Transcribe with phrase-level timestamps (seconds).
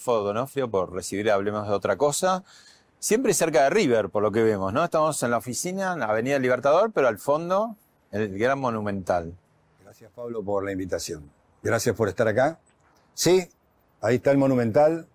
[0.00, 2.42] Rodolfo Donofrio por recibir Hablemos de otra cosa.
[2.98, 4.84] Siempre cerca de River, por lo que vemos, ¿no?
[4.84, 7.76] Estamos en la oficina, en la Avenida Libertador, pero al fondo,
[8.10, 9.34] el Gran Monumental.
[9.82, 11.30] Gracias Pablo por la invitación.
[11.62, 12.58] Gracias por estar acá.
[13.14, 13.48] Sí,
[14.00, 15.06] ahí está el Monumental,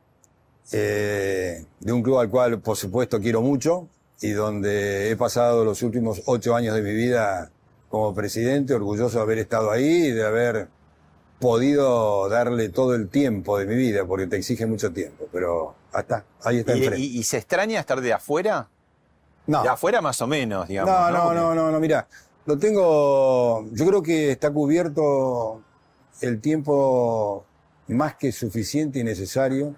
[0.71, 3.87] eh, de un club al cual por supuesto quiero mucho
[4.21, 7.51] y donde he pasado los últimos ocho años de mi vida
[7.89, 10.67] como presidente, orgulloso de haber estado ahí y de haber
[11.39, 16.23] podido darle todo el tiempo de mi vida, porque te exige mucho tiempo, pero hasta
[16.43, 16.99] ahí está ¿Y, enfrente.
[16.99, 18.69] y- y se extraña estar de afuera?
[19.47, 19.61] no.
[19.61, 20.91] De afuera más o menos, digamos.
[20.91, 22.07] No, no, Porque- no, no, no, mira,
[22.47, 25.61] lo tengo, yo creo que está cubierto
[26.21, 27.45] el tiempo
[27.89, 29.75] más que suficiente y necesario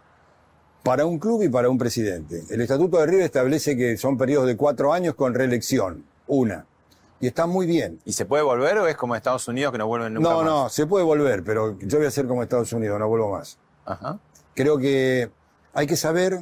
[0.83, 2.43] para un club y para un presidente.
[2.49, 6.65] El Estatuto de River establece que son periodos de cuatro años con reelección, una.
[7.19, 7.99] Y está muy bien.
[8.05, 10.45] ¿Y se puede volver o es como Estados Unidos que no vuelven nunca No, más?
[10.45, 13.57] no, se puede volver, pero yo voy a hacer como Estados Unidos, no vuelvo más.
[13.85, 14.19] Ajá.
[14.53, 15.29] Creo que
[15.73, 16.41] hay que saber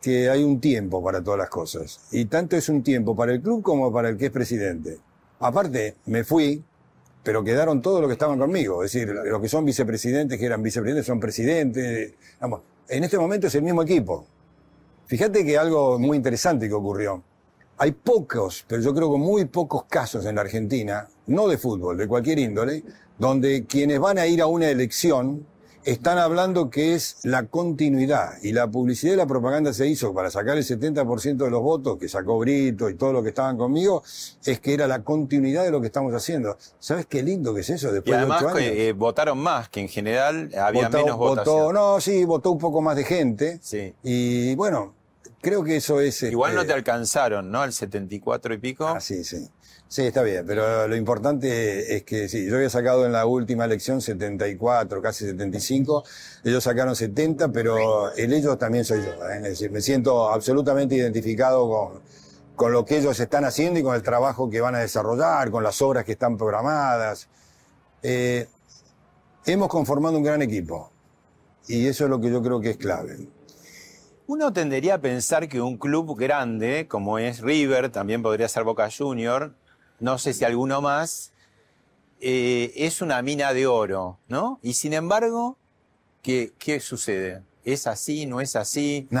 [0.00, 2.00] que hay un tiempo para todas las cosas.
[2.10, 4.98] Y tanto es un tiempo para el club como para el que es presidente.
[5.40, 6.62] Aparte, me fui,
[7.22, 8.82] pero quedaron todos los que estaban conmigo.
[8.84, 12.14] Es decir, los que son vicepresidentes, que eran vicepresidentes, son presidentes.
[12.40, 14.26] Vamos, en este momento es el mismo equipo.
[15.06, 17.22] Fíjate que algo muy interesante que ocurrió.
[17.82, 21.96] Hay pocos, pero yo creo que muy pocos casos en la Argentina, no de fútbol,
[21.96, 22.84] de cualquier índole,
[23.18, 25.44] donde quienes van a ir a una elección
[25.82, 28.34] están hablando que es la continuidad.
[28.40, 31.98] Y la publicidad y la propaganda se hizo para sacar el 70% de los votos
[31.98, 34.04] que sacó Brito y todo lo que estaban conmigo,
[34.44, 36.56] es que era la continuidad de lo que estamos haciendo.
[36.78, 38.70] ¿Sabes qué lindo que es eso Y de además ocho años?
[38.76, 41.74] eh, votaron más, que en general había Votó- menos votó- votación.
[41.74, 43.58] no, sí, votó un poco más de gente.
[43.60, 43.92] Sí.
[44.04, 44.94] Y bueno,
[45.42, 46.22] creo que eso es...
[46.22, 47.62] Igual no este, te alcanzaron, ¿no?
[47.64, 48.86] El 74 y pico.
[48.86, 49.46] Ah, sí, sí.
[49.88, 53.66] Sí, está bien, pero lo importante es que sí, yo había sacado en la última
[53.66, 56.02] elección 74, casi 75,
[56.44, 59.36] ellos sacaron 70, pero el ellos también soy yo, ¿eh?
[59.36, 62.00] es decir, me siento absolutamente identificado con,
[62.56, 65.62] con lo que ellos están haciendo y con el trabajo que van a desarrollar, con
[65.62, 67.28] las obras que están programadas.
[68.02, 68.46] Eh,
[69.44, 70.90] hemos conformado un gran equipo
[71.68, 73.18] y eso es lo que yo creo que es clave.
[74.26, 78.88] Uno tendería a pensar que un club grande, como es River, también podría ser Boca
[78.96, 79.54] Junior,
[80.00, 81.32] no sé si alguno más,
[82.20, 84.58] eh, es una mina de oro, ¿no?
[84.62, 85.58] Y sin embargo,
[86.22, 87.42] ¿qué, qué sucede?
[87.64, 88.26] ¿Es así?
[88.26, 89.08] ¿No es así?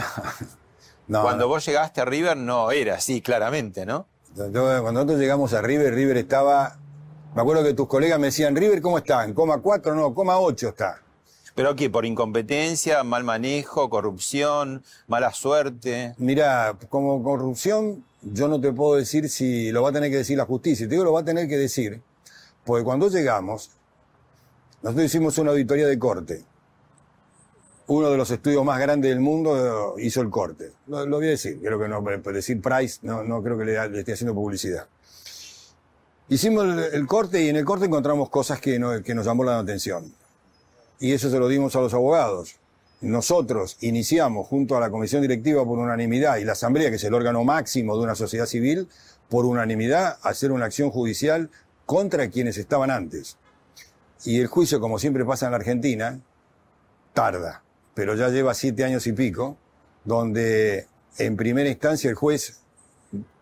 [1.08, 1.48] No, no, Cuando no.
[1.48, 4.06] vos llegaste a River no era así, claramente, ¿no?
[4.34, 6.78] Cuando nosotros llegamos a River, River estaba.
[7.34, 9.24] Me acuerdo que tus colegas me decían, River, ¿cómo está?
[9.24, 9.94] ¿En coma 4?
[9.96, 11.02] No, coma 8 está.
[11.54, 11.90] ¿Pero qué?
[11.90, 16.14] ¿Por incompetencia, mal manejo, corrupción, mala suerte?
[16.16, 20.38] Mira, como corrupción, yo no te puedo decir si lo va a tener que decir
[20.38, 20.86] la justicia.
[20.88, 22.00] Te digo, lo va a tener que decir.
[22.64, 23.70] Porque cuando llegamos,
[24.82, 26.44] nosotros hicimos una auditoría de corte.
[27.88, 30.72] Uno de los estudios más grandes del mundo eh, hizo el corte.
[30.86, 33.88] Lo, voy a decir, creo que no, pero decir Price, no, no creo que le,
[33.90, 34.86] le esté haciendo publicidad.
[36.28, 39.44] Hicimos el, el corte y en el corte encontramos cosas que, no- que nos llamó
[39.44, 40.14] la atención.
[41.02, 42.60] Y eso se lo dimos a los abogados.
[43.00, 47.12] Nosotros iniciamos junto a la comisión directiva por unanimidad y la asamblea, que es el
[47.12, 48.86] órgano máximo de una sociedad civil,
[49.28, 51.50] por unanimidad hacer una acción judicial
[51.86, 53.36] contra quienes estaban antes.
[54.24, 56.20] Y el juicio, como siempre pasa en la Argentina,
[57.12, 57.64] tarda,
[57.94, 59.56] pero ya lleva siete años y pico,
[60.04, 60.86] donde
[61.18, 62.60] en primera instancia el juez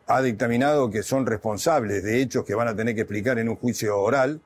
[0.07, 3.57] ha dictaminado que son responsables de hechos que van a tener que explicar en un
[3.57, 4.41] juicio oral,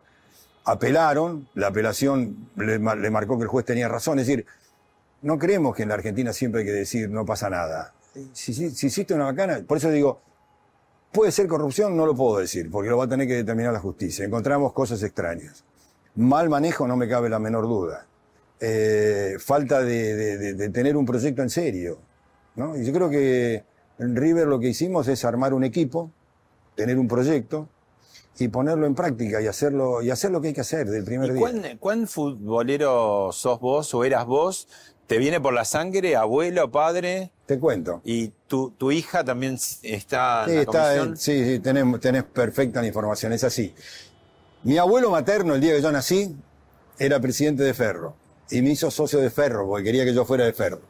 [0.65, 4.47] apelaron, la apelación le, mar- le marcó que el juez tenía razón, es decir,
[5.23, 7.93] no creemos que en la Argentina siempre hay que decir no pasa nada.
[8.33, 10.21] Si, si, si hiciste una bacana, por eso digo,
[11.13, 13.81] puede ser corrupción, no lo puedo decir, porque lo va a tener que determinar la
[13.81, 14.25] justicia.
[14.25, 15.65] Encontramos cosas extrañas.
[16.17, 18.07] Mal manejo no me cabe la menor duda.
[18.61, 21.99] Eh, falta de, de- de- de tener un proyecto en serio.
[22.57, 22.77] ¿no?
[22.77, 23.65] Y yo creo que
[23.99, 26.11] en River lo que hicimos es armar un equipo,
[26.77, 27.69] tener un proyecto
[28.39, 31.31] y ponerlo en práctica y hacerlo, y hacer lo que hay que hacer del primer
[31.31, 31.41] ¿Y día.
[31.41, 34.69] cuán, cuán futbolero sos vos o eras vos?
[35.07, 37.31] ¿Te viene por la sangre, abuelo, padre?
[37.47, 38.01] Te cuento.
[38.05, 41.09] ¿Y tu, tu hija también está en Sí, la está, comisión?
[41.11, 43.75] en- sí, sí, tenés, tenés perfecta la información, es así.
[44.63, 46.35] Mi abuelo materno, el día que yo nací,
[46.99, 48.17] era presidente de Ferro.
[48.51, 50.81] Y me hizo socio de Ferro, porque quería que yo fuera de Ferro.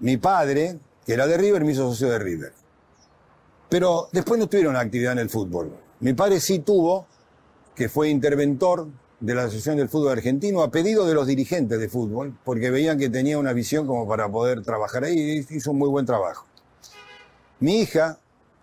[0.00, 2.52] Mi padre, que era de River, me hizo socio de River.
[3.68, 5.72] Pero después no tuvieron actividad en el fútbol.
[5.98, 7.06] Mi padre sí tuvo,
[7.74, 8.88] que fue interventor
[9.20, 12.98] de la Asociación del Fútbol Argentino a pedido de los dirigentes de fútbol, porque veían
[12.98, 16.46] que tenía una visión como para poder trabajar ahí y hizo un muy buen trabajo.
[17.60, 18.18] Mi hija,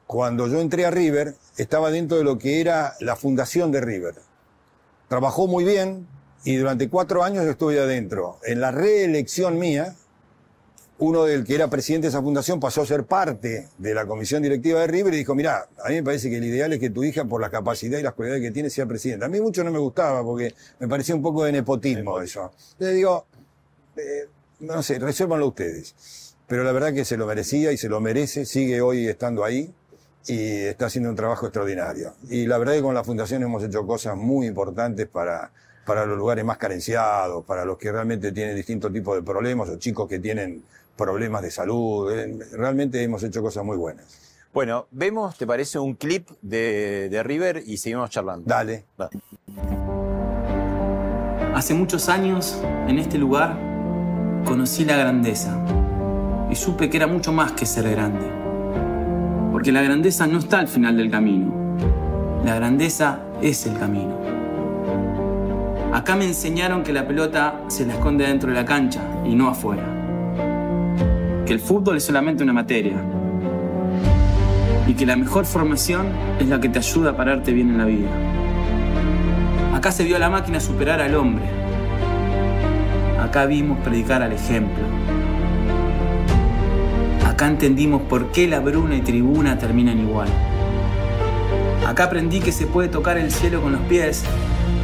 [0.05, 4.15] cuando yo entré a River, estaba dentro de lo que era la fundación de River.
[5.07, 6.07] Trabajó muy bien
[6.43, 8.37] y durante cuatro años yo estuve adentro.
[8.43, 9.95] En la reelección mía,
[11.03, 14.41] uno del que era presidente de esa fundación pasó a ser parte de la comisión
[14.41, 16.89] directiva de River y dijo, mira, a mí me parece que el ideal es que
[16.89, 19.25] tu hija, por la capacidad y las cualidades que tiene, sea presidenta.
[19.25, 22.53] A mí mucho no me gustaba porque me parecía un poco de nepotismo eso.
[22.79, 23.25] Le digo,
[23.97, 24.29] eh,
[24.61, 26.35] no sé, resérvanlo ustedes.
[26.47, 29.73] Pero la verdad que se lo merecía y se lo merece, sigue hoy estando ahí
[30.25, 32.13] y está haciendo un trabajo extraordinario.
[32.29, 35.51] Y la verdad que con la fundación hemos hecho cosas muy importantes para,
[35.85, 39.77] para los lugares más carenciados, para los que realmente tienen distintos tipos de problemas o
[39.77, 40.63] chicos que tienen
[40.97, 42.11] problemas de salud.
[42.11, 44.19] Eh, Realmente hemos hecho cosas muy buenas.
[44.53, 48.45] Bueno, vemos, ¿te parece un clip de, de River y seguimos charlando?
[48.47, 48.85] Dale.
[49.01, 49.09] Va.
[51.55, 53.57] Hace muchos años, en este lugar,
[54.45, 55.57] conocí la grandeza
[56.49, 58.25] y supe que era mucho más que ser grande.
[59.51, 61.51] Porque la grandeza no está al final del camino.
[62.43, 64.19] La grandeza es el camino.
[65.93, 69.47] Acá me enseñaron que la pelota se la esconde dentro de la cancha y no
[69.49, 69.83] afuera.
[71.45, 72.95] Que el fútbol es solamente una materia.
[74.87, 76.07] Y que la mejor formación
[76.39, 78.09] es la que te ayuda a pararte bien en la vida.
[79.75, 81.43] Acá se vio a la máquina superar al hombre.
[83.19, 84.83] Acá vimos predicar al ejemplo.
[87.27, 90.29] Acá entendimos por qué la bruna y tribuna terminan igual.
[91.85, 94.23] Acá aprendí que se puede tocar el cielo con los pies,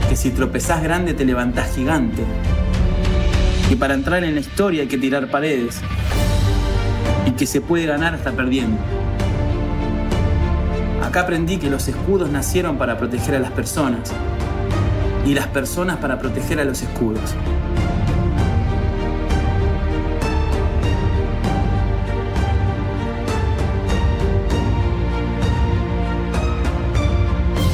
[0.09, 2.23] que si tropezás grande te levantás gigante.
[3.69, 5.79] Que para entrar en la historia hay que tirar paredes.
[7.39, 8.75] Que se puede ganar hasta perdiendo.
[11.01, 14.11] Acá aprendí que los escudos nacieron para proteger a las personas
[15.25, 17.33] y las personas para proteger a los escudos.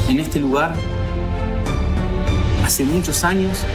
[0.07, 0.75] En este lugar,
[2.63, 3.65] hace muchos años,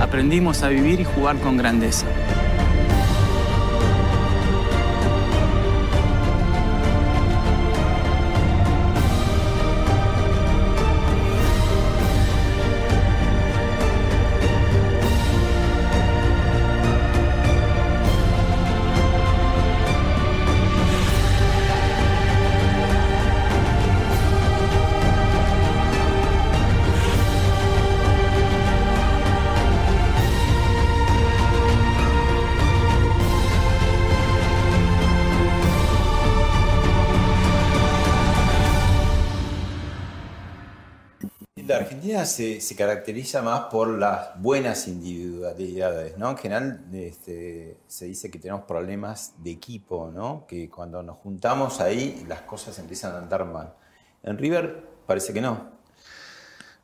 [0.00, 2.06] aprendimos a vivir y jugar con grandeza.
[42.60, 46.30] Se caracteriza más por las buenas individualidades, ¿no?
[46.30, 50.44] En general este, se dice que tenemos problemas de equipo, ¿no?
[50.46, 53.74] Que cuando nos juntamos ahí las cosas empiezan a andar mal.
[54.24, 55.68] En River parece que no.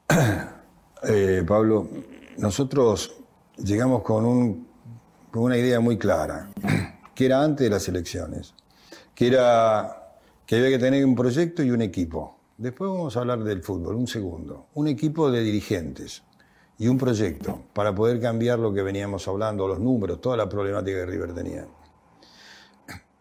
[1.03, 1.89] Eh, Pablo,
[2.39, 3.13] nosotros
[3.59, 4.67] llegamos con, un-
[5.31, 6.49] con una idea muy clara,
[7.15, 8.55] que era antes de las elecciones,
[9.15, 10.17] que era
[10.47, 12.36] que había que tener un proyecto y un equipo.
[12.59, 14.69] Después vamos a hablar del fútbol, un segundo.
[14.75, 16.23] Un equipo de dirigentes
[16.79, 20.99] y un proyecto para poder cambiar lo que veníamos hablando, los números, toda la problemática
[20.99, 21.67] que River tenía.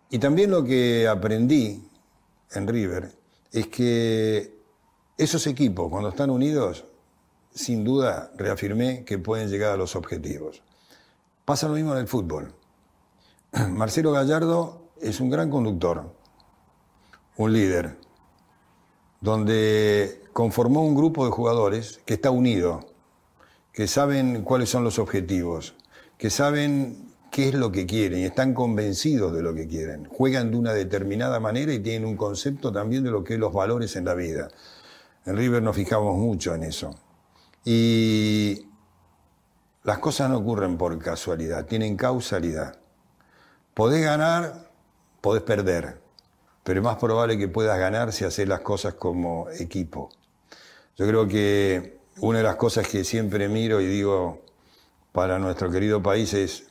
[0.10, 1.84] Y también lo que aprendí
[2.52, 3.12] en River
[3.52, 4.56] es que
[5.18, 6.86] esos equipos, cuando están unidos,
[7.54, 10.62] sin duda reafirmé que pueden llegar a los objetivos.
[11.44, 12.54] Pasa lo mismo en el fútbol.
[13.70, 16.14] Marcelo Gallardo es un gran conductor,
[17.36, 18.05] un líder,
[19.26, 22.86] donde conformó un grupo de jugadores que está unido,
[23.74, 25.74] que saben cuáles son los objetivos,
[26.20, 30.06] que saben qué es lo que quieren y están convencidos de lo que quieren.
[30.06, 33.52] Juegan de una determinada manera y tienen un concepto también de lo que es los
[33.52, 34.48] valores en la vida.
[35.26, 36.96] En River nos fijamos mucho en eso.
[37.66, 38.68] Y
[39.84, 42.78] las cosas no ocurren por casualidad, tienen causalidad.
[43.74, 44.70] Podés ganar,
[45.20, 46.05] podés perder,
[46.66, 50.10] pero es más probable que puedas ganar si haces las cosas como equipo.
[50.98, 54.42] Yo creo que una de las cosas que siempre miro y digo
[55.12, 56.64] para nuestro querido país es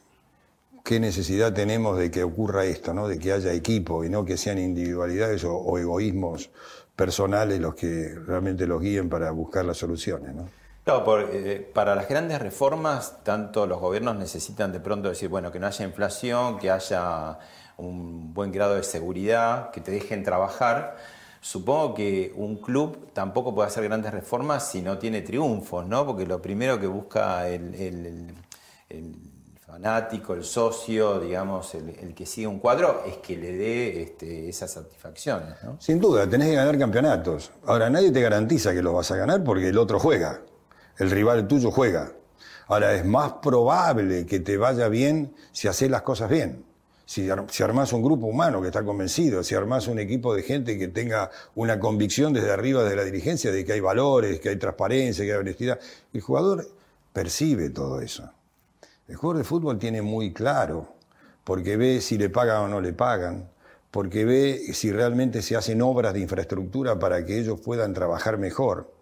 [0.83, 3.07] qué necesidad tenemos de que ocurra esto, ¿no?
[3.07, 6.51] de que haya equipo y no que sean individualidades o, egoísmos
[6.97, 10.35] personales los que realmente los guíen para buscar las soluciones.
[10.35, 10.49] ¿no?
[10.87, 15.69] Eh, para las grandes reformas, tanto los gobiernos necesitan de pronto decir, bueno, que no
[15.69, 17.39] haya inflación, que haya
[17.77, 20.97] un buen grado de seguridad, que te dejen trabajar.
[21.41, 26.07] Supongo que un club tampoco puede hacer grandes reformas si no tiene triunfos, ¿no?
[26.07, 28.35] Porque lo primero que busca el,
[29.67, 34.73] fanático, el socio, digamos, el, que sigue un cuadro, es que le dé este, esas
[34.73, 35.77] satisfacciones, ¿no?
[35.81, 37.51] Sin duda, tenés que ganar campeonatos.
[37.67, 40.41] Ahora, nadie te garantiza que los vas a ganar porque el otro juega
[40.99, 42.13] el rival tuyo juega.
[42.67, 46.64] Ahora, es más probable que te vaya bien si haces las cosas bien.
[47.07, 50.79] Si, si armás un grupo humano que está convencido, si armás un equipo de gente
[50.79, 54.57] que tenga una convicción desde arriba de la dirigencia de que hay valores, que hay
[54.57, 55.79] transparencia, que hay honestidad,
[56.13, 56.67] el jugador
[57.13, 58.31] percibe todo eso.
[59.07, 60.95] El jugador de fútbol tiene muy claro,
[61.45, 63.51] porque ve si le pagan o no le pagan,
[63.91, 68.93] porque ve si realmente se hacen obras de infraestructura para que ellos puedan trabajar mejor.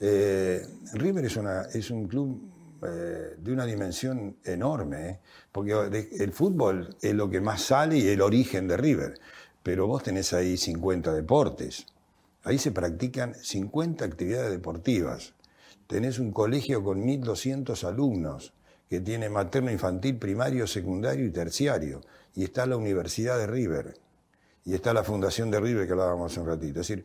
[0.00, 2.40] Eh, River es, un club
[2.86, 5.20] eh, de una dimensión enorme, ¿eh?
[5.52, 9.18] porque el fútbol es lo que más sale y el origen de River,
[9.62, 11.86] pero vos tenés ahí 50 deportes,
[12.42, 15.34] ahí se practican 50 actividades deportivas,
[15.86, 18.52] tenés un colegio con 1.200 alumnos,
[18.88, 22.00] que tiene materno, infantil, primario, secundario y terciario,
[22.34, 23.96] y está la Universidad de River,
[24.64, 26.80] y está la Fundación de River que hablábamos un ratito.
[26.80, 27.04] Es decir,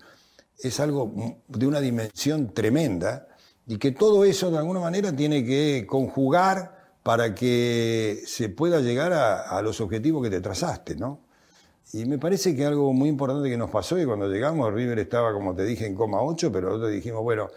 [0.58, 3.28] es algo de una dimensión tremenda
[3.70, 9.14] y que todo eso de alguna manera tiene que conjugar para que se pueda llegar
[9.14, 11.20] a, los objetivos que te trazaste, ¿no?
[11.94, 15.32] Y me parece que algo muy importante que nos pasó y cuando llegamos River estaba,
[15.34, 17.48] como te dije, en coma 8, pero nosotros dijimos, bueno,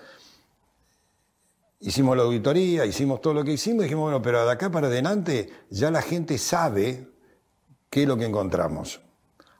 [1.80, 5.48] hicimos la auditoría, hicimos todo lo que hicimos, dijimos, bueno, pero de acá para adelante
[5.70, 7.08] ya la gente sabe
[7.88, 9.00] qué es lo que encontramos.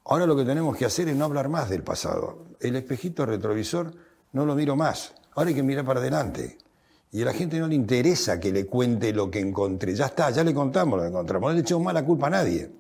[0.04, 2.44] Ahora lo que tenemos que hacer es no hablar más del pasado.
[2.60, 3.94] El espejito retrovisor
[4.32, 5.14] no lo miro más.
[5.34, 6.58] Ahora hay que mirar para adelante.
[7.10, 9.94] Y a la gente no le interesa que le cuente lo que encontré.
[9.94, 11.50] Ya está, ya le contamos lo que encontramos.
[11.50, 12.70] No le echamos mala culpa a nadie.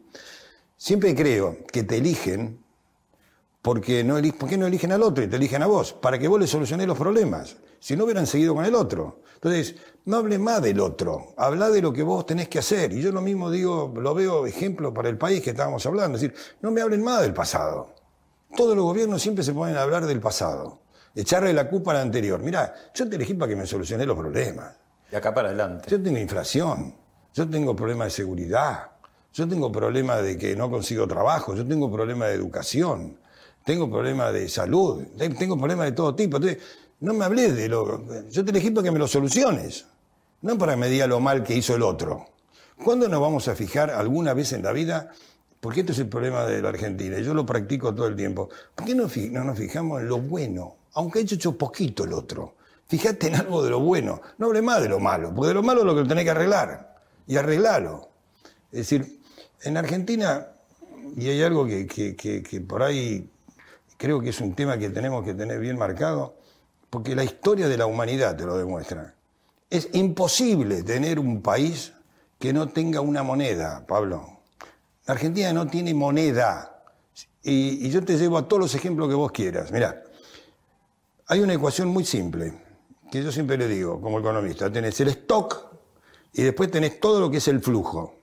[0.76, 2.58] Siempre creo que te eligen
[3.62, 5.92] porque no, ¿por qué no eligen al otro y te eligen a vos?
[5.92, 7.56] Para que vos le soluciones los problemas.
[7.78, 9.20] Si no hubieran seguido con el otro.
[9.34, 12.92] Entonces, no hable más del otro, habla de lo que vos tenés que hacer.
[12.92, 16.16] Y yo lo mismo digo, lo veo ejemplo para el país que estábamos hablando.
[16.16, 17.94] Es decir, no me hablen más del pasado.
[18.56, 20.81] Todos los gobiernos siempre se ponen a hablar del pasado.
[21.14, 22.40] Echarle la culpa al anterior.
[22.40, 24.74] Mirá, yo te elegí para que me solucioné los problemas.
[25.10, 25.90] Y acá para adelante.
[25.90, 26.94] Yo tengo inflación,
[27.34, 28.92] yo tengo problemas de seguridad,
[29.32, 33.18] yo tengo problemas de que no consigo trabajo, yo tengo problemas de educación,
[33.64, 35.04] tengo problemas de salud,
[35.38, 36.38] tengo problemas de todo tipo.
[36.38, 36.62] Entonces,
[37.00, 38.04] no me hablé de lo...
[38.30, 39.86] Yo te elegí para que me lo soluciones,
[40.40, 42.26] no para que me diga lo mal que hizo el otro.
[42.82, 45.10] ¿Cuándo nos vamos a fijar alguna vez en la vida?
[45.60, 48.48] Porque esto es el problema de la Argentina, y yo lo practico todo el tiempo.
[48.74, 50.76] ¿Por qué no, no nos fijamos en lo bueno?
[50.94, 52.54] Aunque haya hecho poquito el otro.
[52.86, 54.20] Fíjate en algo de lo bueno.
[54.38, 56.30] No hable más de lo malo, porque de lo malo es lo que tenés que
[56.30, 56.96] arreglar.
[57.26, 58.08] Y arreglalo.
[58.70, 59.20] Es decir,
[59.62, 60.48] en Argentina,
[61.16, 63.28] y hay algo que, que por ahí
[63.96, 66.34] creo que es un tema que tenemos que tener bien marcado,
[66.90, 69.14] porque la historia de la humanidad te lo demuestra.
[69.70, 71.92] Es imposible tener un país
[72.38, 74.40] que no tenga una moneda, Pablo.
[75.06, 76.82] La Argentina no tiene moneda.
[77.44, 79.70] Y, yo te llevo a todos los ejemplos que vos quieras.
[79.70, 80.02] Mirá,
[81.26, 82.52] hay una ecuación muy simple,
[83.10, 84.70] que yo siempre le digo como economista.
[84.70, 85.72] Tenés el stock
[86.32, 88.20] y después tenés todo lo que es el flujo.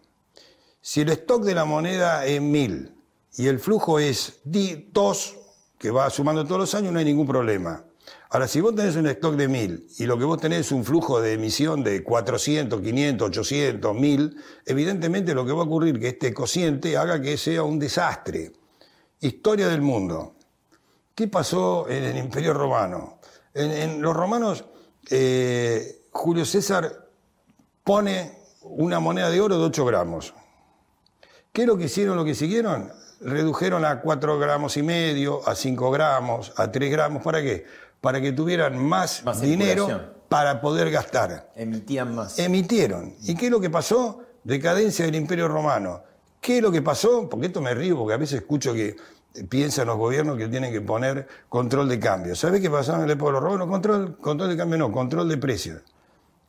[0.82, 2.94] Si el stock de la moneda es mil
[3.36, 5.36] y el flujo es dos
[5.78, 7.86] que va sumando todos los años, no hay ningún problema.
[8.32, 10.86] Ahora, si vos tenés un stock de 1000 y lo que vos tenés es un
[10.86, 14.36] flujo de emisión de 400, 500, 800, 1000,
[14.68, 18.52] evidentemente lo que va a ocurrir es que este cociente haga que sea un desastre.
[19.20, 20.36] Historia del mundo.
[21.20, 23.20] ¿Qué pasó en el Imperio Romano?
[23.54, 24.64] En, los romanos,
[25.12, 27.10] eh, Julio César
[27.84, 30.34] pone una moneda de oro de 8 gramos.
[31.52, 32.90] ¿Qué es lo que hicieron, lo que siguieron?
[33.20, 37.22] Redujeron a 4 gramos y medio, a 5 gramos, a 3 gramos.
[37.22, 37.66] ¿Para qué?
[38.00, 41.52] Para que tuvieran más, dinero para poder gastar.
[41.54, 42.40] Emitían más.
[42.40, 43.14] Emitieron.
[43.24, 44.22] ¿Y qué es lo que pasó?
[44.46, 46.02] Decadencia del Imperio Romano.
[46.40, 47.28] ¿Qué es lo que pasó?
[47.28, 48.96] Porque esto me río, porque a veces escucho que
[49.50, 52.36] piensan los gobiernos que tienen que poner control de cambio.
[52.36, 53.68] ¿Sabes qué pasó en el época de los romanos?
[53.68, 55.82] Control, control de cambio no, control de precios.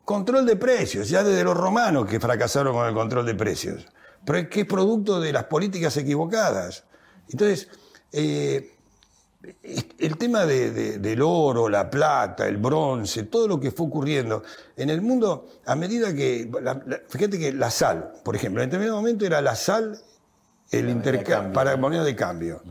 [0.04, 3.86] Control de precios, ya desde los romanos que fracasaron con el control de precios.
[4.24, 6.84] Pero es que es producto de las políticas equivocadas.
[7.28, 7.68] Entonces,
[8.12, 8.74] eh,
[9.98, 14.42] el tema del oro, la plata, el bronce, todo lo que fue ocurriendo
[14.76, 16.50] en el mundo, a medida que,
[17.08, 19.98] fíjate que la sal, por ejemplo, en determinado momento era la sal
[20.70, 22.62] el intercambio para moneda de cambio.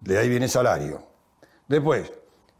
[0.00, 1.06] De ahí viene salario.
[1.68, 2.12] Después,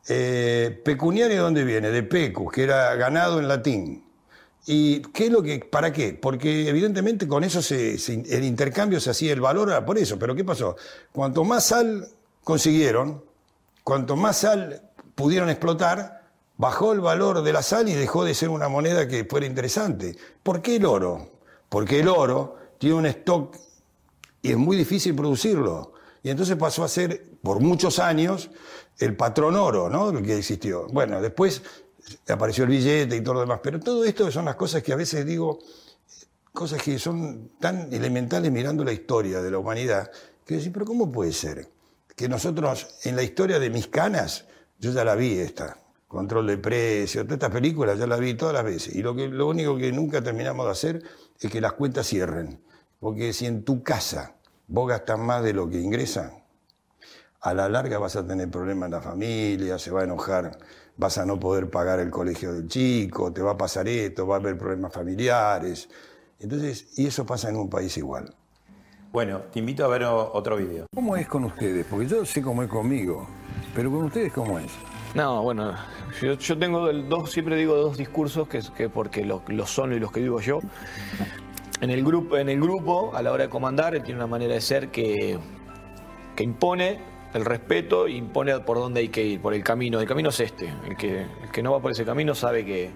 [0.09, 1.91] eh, pecuniario, ¿de dónde viene?
[1.91, 4.05] De pecus, que era ganado en latín.
[4.67, 6.19] ¿Y qué es lo que, para qué?
[6.21, 10.19] Porque evidentemente con eso se, el intercambio se hacía el valor, era por eso.
[10.19, 10.77] Pero ¿qué pasó?
[11.13, 12.09] Cuanto más sal
[12.43, 13.25] consiguieron,
[13.85, 14.83] cuanto más sal
[15.15, 16.25] pudieron explotar,
[16.57, 20.17] bajó el valor de la sal y dejó de ser una moneda que fuera interesante.
[20.43, 21.31] ¿Por qué el oro?
[21.69, 23.57] Porque el oro tiene un stock
[24.47, 25.95] y es muy difícil producirlo.
[26.23, 28.49] Y entonces pasó a ser, por muchos años,
[28.99, 30.13] el patrón oro, ¿no?
[30.23, 30.87] Que existió.
[30.93, 31.63] Bueno, después
[32.29, 33.59] apareció el billete y todo lo demás.
[33.61, 35.59] Pero todo esto son las cosas que a veces digo,
[36.53, 40.13] cosas que son tan elementales mirando la historia de la humanidad,
[40.45, 41.69] que decir, pero ¿cómo puede ser?
[42.15, 44.47] Que nosotros, en la historia de mis canas,
[44.79, 45.77] yo ya la vi esta,
[46.07, 48.95] control de precios, todas estas películas ya la vi todas las veces.
[48.95, 51.03] Y lo, que, lo único que nunca terminamos de hacer
[51.41, 52.61] es que las cuentas cierren.
[53.01, 54.37] Porque si en tu casa
[54.69, 56.45] vos gastas más de lo que ingresan,
[57.41, 60.59] a la larga vas a tener problemas en la familia, se va a enojar
[60.97, 64.37] vas a no poder pagar el colegio del chico, te va a pasar esto, va
[64.37, 65.89] a haber problemas familiares.
[66.41, 68.35] Entonces, y eso pasa en un país igual.
[69.13, 70.87] Bueno, te invito a ver otro video.
[70.95, 71.87] ¿Cómo es con ustedes?
[71.89, 73.27] Porque yo sé cómo es conmigo,
[73.75, 74.71] pero con ustedes, ¿cómo es?
[75.15, 75.75] No, bueno,
[76.21, 80.21] yo, tengo dos, siempre digo dos discursos que, que porque los son y los que
[80.21, 80.61] vivo yo.
[81.81, 84.55] En el, grupo, en el grupo, a la hora de comandar, él tiene una manera
[84.55, 85.39] de ser que,
[86.35, 90.01] que impone el respeto impone por dónde hay que ir, por el camino.
[90.01, 90.73] El camino es este.
[90.89, 92.91] El que, el que no va por ese camino sabe que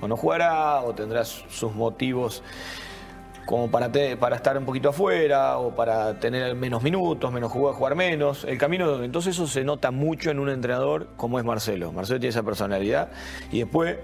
[0.00, 2.42] o no jugará o tendrá sus motivos
[3.44, 7.94] como para, para estar un poquito afuera o para tener menos minutos, menos jugar, jugar
[7.94, 8.44] menos.
[8.44, 11.92] El camino, entonces eso se nota mucho en un entrenador como es Marcelo.
[11.92, 13.10] Marcelo tiene esa personalidad
[13.50, 13.98] y después,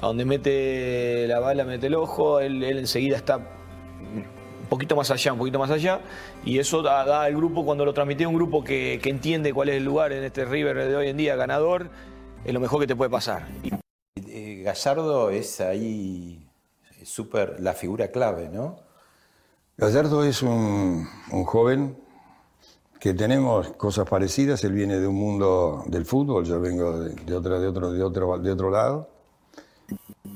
[0.00, 3.40] a donde mete la bala, mete el ojo, él enseguida está
[4.70, 6.00] poquito más allá, un poquito más allá,
[6.42, 9.76] y eso da, al grupo, cuando lo transmití a un grupo que, entiende cuál es
[9.76, 11.90] el lugar en este River de hoy en día, ganador,
[12.44, 13.46] es lo mejor que te puede pasar.
[14.14, 16.48] Eh, Gallardo es ahí
[17.04, 18.78] súper la figura clave, ¿no?
[19.76, 21.06] Gallardo es un,
[21.44, 21.96] joven
[23.00, 27.34] que tenemos cosas parecidas, él viene de un mundo del fútbol, yo vengo de, de,
[27.34, 29.19] otro, de, otro, de, otro, de otro lado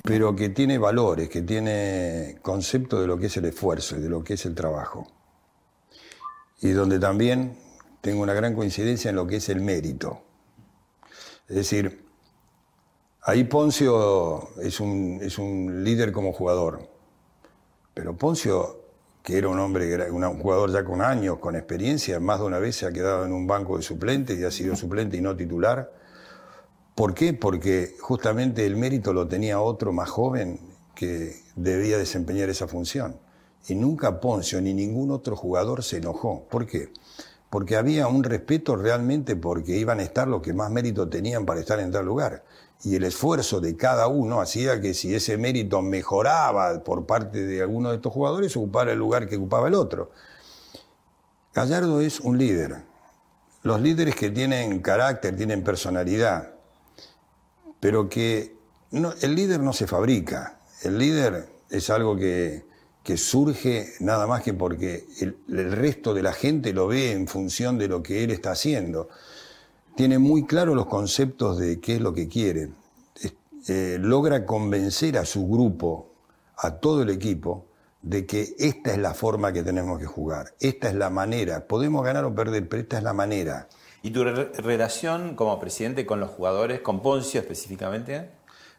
[0.05, 4.11] pero que tiene valores, que tiene concepto de lo que es el esfuerzo y de
[4.11, 5.07] lo que es el trabajo.
[6.61, 7.57] Y donde también
[8.03, 10.21] tengo una gran coincidencia en lo que es el mérito.
[11.49, 12.05] Es decir,
[13.23, 16.87] ahí Poncio es un, es un líder como jugador,
[17.95, 18.81] pero Poncio,
[19.23, 22.77] que era un hombre, un jugador ya con años, con experiencia, más de una vez
[22.77, 26.04] se ha quedado en un banco de suplentes y ha sido suplente y no titular
[26.95, 27.33] ¿Por qué?
[27.35, 30.61] Porque justamente el mérito lo tenía otro más joven
[30.95, 33.19] que debía desempeñar esa función.
[33.67, 36.47] Y nunca Poncio ni ningún otro jugador se enojó.
[36.49, 36.93] ¿Por qué?
[37.51, 41.61] Porque había un respeto realmente porque iban a estar los que más mérito tenían para
[41.61, 42.45] estar en tal lugar.
[42.85, 47.61] Y el esfuerzo de cada uno hacía que si ese mérito mejoraba por parte de
[47.61, 50.11] alguno de estos jugadores, ocupara el lugar que ocupaba el otro.
[51.53, 52.83] Gallardo es un líder.
[53.63, 56.54] Los líderes que tienen carácter, tienen personalidad,
[57.85, 58.57] pero que
[59.21, 62.65] el líder no se fabrica, el líder es algo que,
[63.19, 67.89] surge nada más que porque el, resto de la gente lo ve en función de
[67.89, 69.11] lo que él está haciendo.
[69.97, 72.71] Tiene muy claro los conceptos de qué es lo que quiere.
[73.69, 76.09] Eh, logra convencer a su grupo,
[76.57, 77.67] a todo el equipo,
[78.01, 81.67] de que esta es la forma que tenemos que jugar, esta es la manera.
[81.67, 83.69] Podemos ganar o perder, pero esta es la manera.
[84.05, 88.31] ¿Y tu re- relación como presidente con los jugadores, con Poncio específicamente?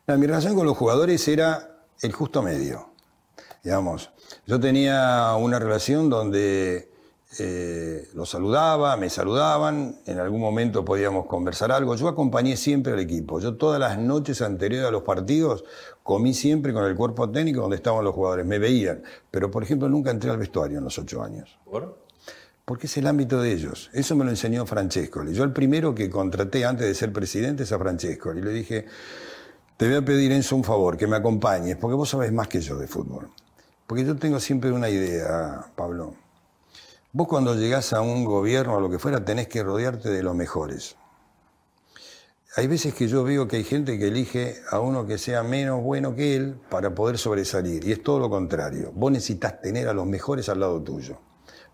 [0.05, 2.89] No, mi relación con los jugadores era el justo medio.
[3.63, 4.11] Digamos,
[4.45, 6.91] yo tenía una relación donde
[7.39, 11.95] eh, los saludaba, me saludaban, en algún momento podíamos conversar algo.
[11.95, 13.39] Yo acompañé siempre al equipo.
[13.39, 15.63] Yo todas las noches anteriores a los partidos
[16.03, 18.45] comí siempre con el cuerpo técnico donde estaban los jugadores.
[18.45, 19.01] Me veían.
[19.31, 21.57] Pero, por ejemplo, nunca entré al vestuario en los ocho años.
[21.65, 22.04] ¿Por?
[22.65, 23.91] Porque es el ámbito de ellos.
[23.93, 25.33] Eso me lo enseñó Francescoli.
[25.33, 28.41] Yo el primero que contraté antes de ser presidente es a Francescoli.
[28.41, 28.85] Le dije,
[29.77, 32.61] te voy a pedir, Enzo, un favor, que me acompañes, porque vos sabés más que
[32.61, 33.29] yo de fútbol.
[33.85, 36.15] Porque yo tengo siempre una idea, Pablo.
[37.11, 40.35] Vos cuando llegás a un gobierno o lo que fuera, tenés que rodearte de los
[40.35, 40.95] mejores.
[42.57, 45.83] Hay veces que yo veo que hay gente que elige a uno que sea menos
[45.83, 47.85] bueno que él para poder sobresalir.
[47.85, 48.91] Y es todo lo contrario.
[48.95, 51.19] Vos necesitas tener a los mejores al lado tuyo.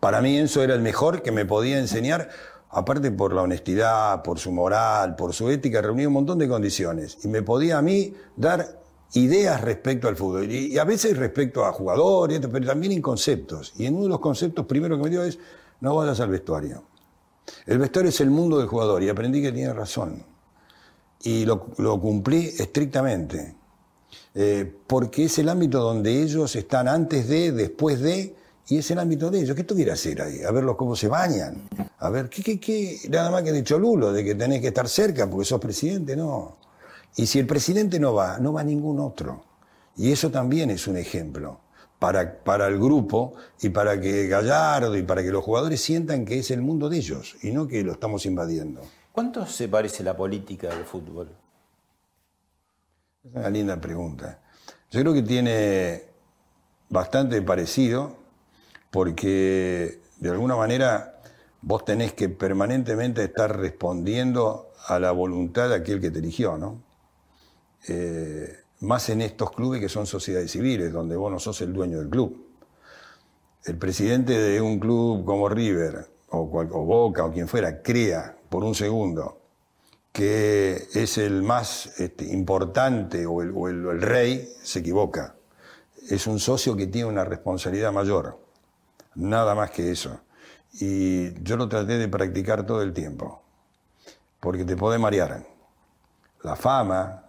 [0.02, 2.28] Para mí Enzo era el mejor que me podía enseñar,
[2.72, 7.20] aparte por la honestidad, por su moral, por su ética, reunía un montón de condiciones.
[7.24, 8.82] Y me podía a mí dar
[9.14, 10.52] ideas respecto al fútbol.
[10.52, 13.74] Y, a veces respecto a jugadores, pero también en conceptos.
[13.78, 15.38] Y en uno de los conceptos primero que me dio es,
[15.82, 16.84] no vayas al vestuario.
[17.68, 20.26] El vestuario es el mundo del jugador y aprendí que tiene razón.
[21.22, 23.56] Y lo, lo cumplí estrictamente.
[24.34, 28.41] Eh, porque es el ámbito donde ellos están antes de, después de,
[28.72, 29.54] y es el ámbito de ellos.
[29.54, 30.44] ¿Qué tuviera que hacer ahí?
[30.44, 31.68] A verlos cómo se bañan.
[32.00, 33.00] A ver, ¿qué, qué, qué?
[33.10, 36.56] Nada más que de Cholulo, de que tenés que estar cerca porque sos presidente, no.
[37.18, 39.44] Y si el presidente no va, no va ningún otro.
[39.98, 41.60] Y eso también es un ejemplo
[42.00, 46.40] para, para el grupo y para que Gallardo y para que los jugadores sientan que
[46.40, 48.80] es el mundo de ellos y no que lo estamos invadiendo.
[49.12, 51.28] ¿Cuánto se parece la política del fútbol?
[53.22, 54.40] Es una linda pregunta.
[54.90, 56.04] Yo creo que tiene
[56.88, 58.21] bastante parecido
[58.92, 61.22] porque de alguna manera
[61.62, 66.84] vos tenés que permanentemente estar respondiendo a la voluntad de aquel que te eligió, ¿no?
[67.88, 72.00] Eh, más en estos clubes que son sociedades civiles, donde vos no sos el dueño
[72.00, 72.46] del club.
[73.64, 78.74] El presidente de un club como River, o, Boca, o quien fuera, crea por un
[78.74, 79.38] segundo
[80.12, 85.36] que es el más este, importante o el rey, se equivoca.
[86.10, 88.38] Es un socio que tiene una responsabilidad mayor.
[89.16, 90.20] Nada más que eso.
[90.80, 93.42] Y yo lo traté de practicar todo el tiempo.
[94.40, 95.46] Porque te puede marear.
[96.44, 97.24] La fama,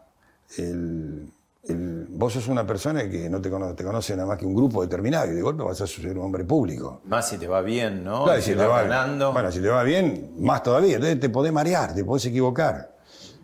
[0.56, 1.28] el,
[1.64, 4.54] el- vos sos una persona que no te conoce, te conoce nada más que un
[4.54, 7.00] grupo determinado y de golpe vas a ser un hombre público.
[7.04, 8.24] Más si te va bien, ¿no?
[8.24, 9.32] Claro, Y si te va, ganando.
[9.32, 10.94] Bueno, si te va bien, más todavía.
[10.94, 12.96] Entonces te podés marear, te podés equivocar.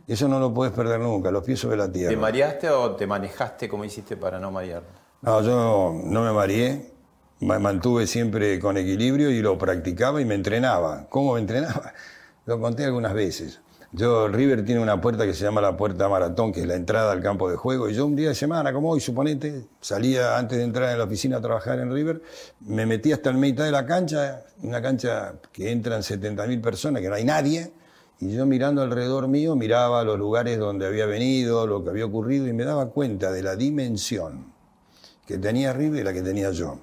[0.06, 2.08] Eso no lo podés perder nunca, los pies sobre la tierra.
[2.08, 4.82] ¿Te mareaste o te manejaste como hiciste para no marear?
[5.20, 6.94] No, yo no me mareé,
[7.40, 11.06] mantuve siempre con equilibrio y lo practicaba y me entrenaba.
[11.08, 11.92] ¿Cómo me entrenaba?
[12.46, 13.60] Lo conté algunas veces.
[13.92, 17.10] Yo, River tiene una puerta que se llama la puerta maratón, que es la entrada
[17.10, 20.58] al campo de juego, y yo un día de semana, como hoy, suponete, salía antes
[20.58, 22.20] de entrar en la oficina a trabajar en River,
[22.60, 27.08] me metí hasta el mitad de la cancha, una cancha que entran 70.000 personas, que
[27.08, 27.72] no hay nadie,
[28.20, 32.46] y yo mirando alrededor mío, miraba los lugares donde había venido, lo que había ocurrido,
[32.46, 34.52] y me daba cuenta de la dimensión
[35.26, 36.78] que tenía River y la que tenía yo.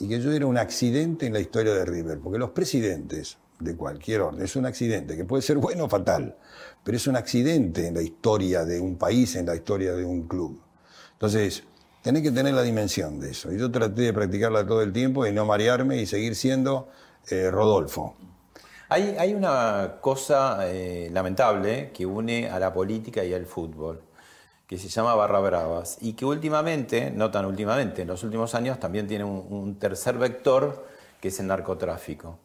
[0.00, 3.76] Y que yo era un accidente en la historia de River, porque los presidentes de
[3.76, 6.36] cualquier orden, es un accidente que puede ser bueno o fatal,
[6.82, 10.26] pero es un accidente en la historia de un país, en la historia de un
[10.26, 10.58] club.
[11.12, 11.64] Entonces,
[12.02, 13.52] tenés que tener la dimensión de eso.
[13.52, 16.88] Y yo traté de practicarla todo el tiempo y no marearme y seguir siendo
[17.28, 18.16] eh, Rodolfo.
[18.88, 24.00] Hay, hay una cosa eh, lamentable que une a la política y al fútbol,
[24.70, 28.78] que se llama Barra Bravas, y que últimamente, no tan últimamente, en los últimos años
[28.78, 30.86] también tiene un, tercer vector,
[31.20, 32.38] que es el narcotráfico.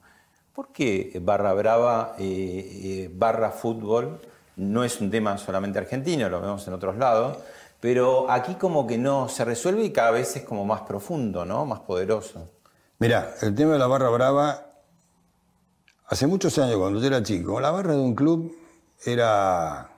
[0.51, 4.19] ¿Por qué Barra Brava, eh, eh, Barra Fútbol,
[4.55, 7.37] no es un tema solamente argentino, lo vemos en otros lados,
[7.79, 11.63] pero aquí como que no se resuelve y cada vez es como más profundo, ¿no?
[11.67, 12.49] Más poderoso.
[12.97, 14.65] Mira, el tema de la barra brava,
[16.07, 18.51] hace muchos años cuando yo era chico, la barra de un club
[19.05, 19.91] era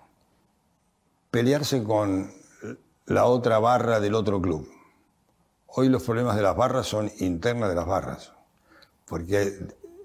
[1.31, 2.31] pelearse con
[3.05, 4.69] la otra barra del otro club.
[5.67, 8.33] Hoy los problemas de las barras son internas de las barras,
[9.05, 9.59] porque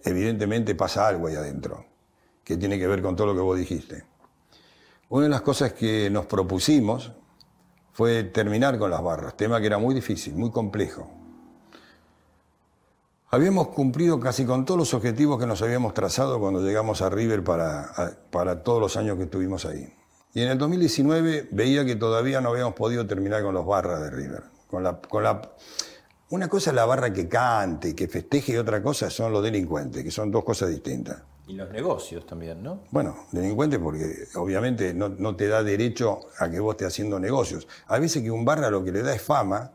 [0.04, 1.86] evidentemente pasa algo ahí adentro,
[2.44, 4.04] que tiene que ver con todo lo que vos dijiste.
[5.08, 7.12] Una de las cosas que nos propusimos
[7.92, 11.10] fue terminar con las barras, tema que era muy difícil, muy complejo.
[13.30, 17.42] Habíamos cumplido casi con todos los objetivos que nos habíamos trazado cuando llegamos a River
[17.42, 19.90] para, todos los años que estuvimos ahí.
[20.34, 24.10] Y en el 2019 veía que todavía no habíamos podido terminar con los barras de
[24.10, 24.42] River.
[24.66, 25.42] Con la, con la,
[26.30, 30.02] una cosa es la barra que cante, que festeje y otra cosa son los delincuentes,
[30.02, 31.22] que son dos cosas distintas.
[31.46, 32.84] Y los negocios también, ¿no?
[32.90, 37.68] Bueno, delincuente porque obviamente no, no te da derecho a que vos estés haciendo negocios.
[37.88, 39.72] A veces que un barra lo que le da es fama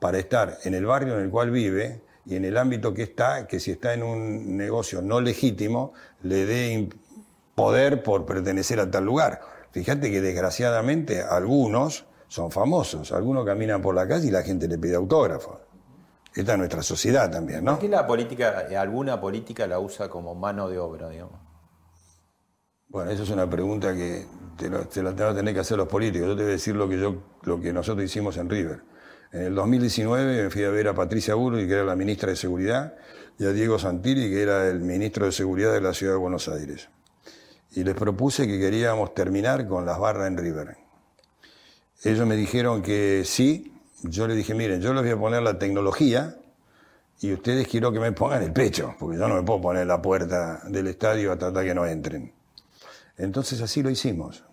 [0.00, 3.46] para estar en el barrio en el cual vive y en el ámbito que está,
[3.46, 5.92] que si está en un negocio no legítimo,
[6.22, 6.88] le dé
[7.54, 9.40] poder por pertenecer a tal lugar.
[9.72, 14.78] Fíjate que desgraciadamente algunos son famosos, algunos caminan por la calle y la gente le
[14.78, 15.58] pide autógrafos.
[16.34, 17.72] Esta es nuestra sociedad también, ¿no?
[17.72, 21.40] ¿Por qué la política, eh, alguna política la usa como mano de obra, digamos?
[22.88, 25.76] Bueno, esa es una pregunta que te, lo- te la van a tener que hacer
[25.78, 26.28] los políticos.
[26.28, 28.82] Yo te voy a decir lo que, yo, lo que nosotros hicimos en River.
[29.32, 32.36] En el 2019 me fui a ver a Patricia Burri, que era la ministra de
[32.36, 32.94] Seguridad,
[33.38, 36.48] y a Diego Santilli, que era el ministro de Seguridad de la Ciudad de Buenos
[36.48, 36.88] Aires.
[37.72, 40.76] Y les propuse que queríamos terminar con las barras en River.
[42.02, 43.72] Ellos me dijeron que sí.
[44.02, 46.36] Yo les dije, miren, yo les voy a poner la tecnología
[47.20, 50.00] y ustedes quiero que me pongan el pecho, porque yo no me puedo poner la
[50.00, 52.32] puerta del estadio a tratar que no entren.
[53.18, 54.44] Entonces así lo hicimos.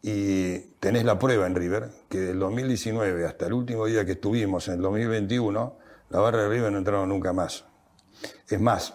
[0.00, 4.68] Y tenés la prueba en River, que del 2019 hasta el último día que estuvimos,
[4.68, 5.76] en el 2021,
[6.10, 7.64] la barra de River no entraron nunca más.
[8.48, 8.94] Es más,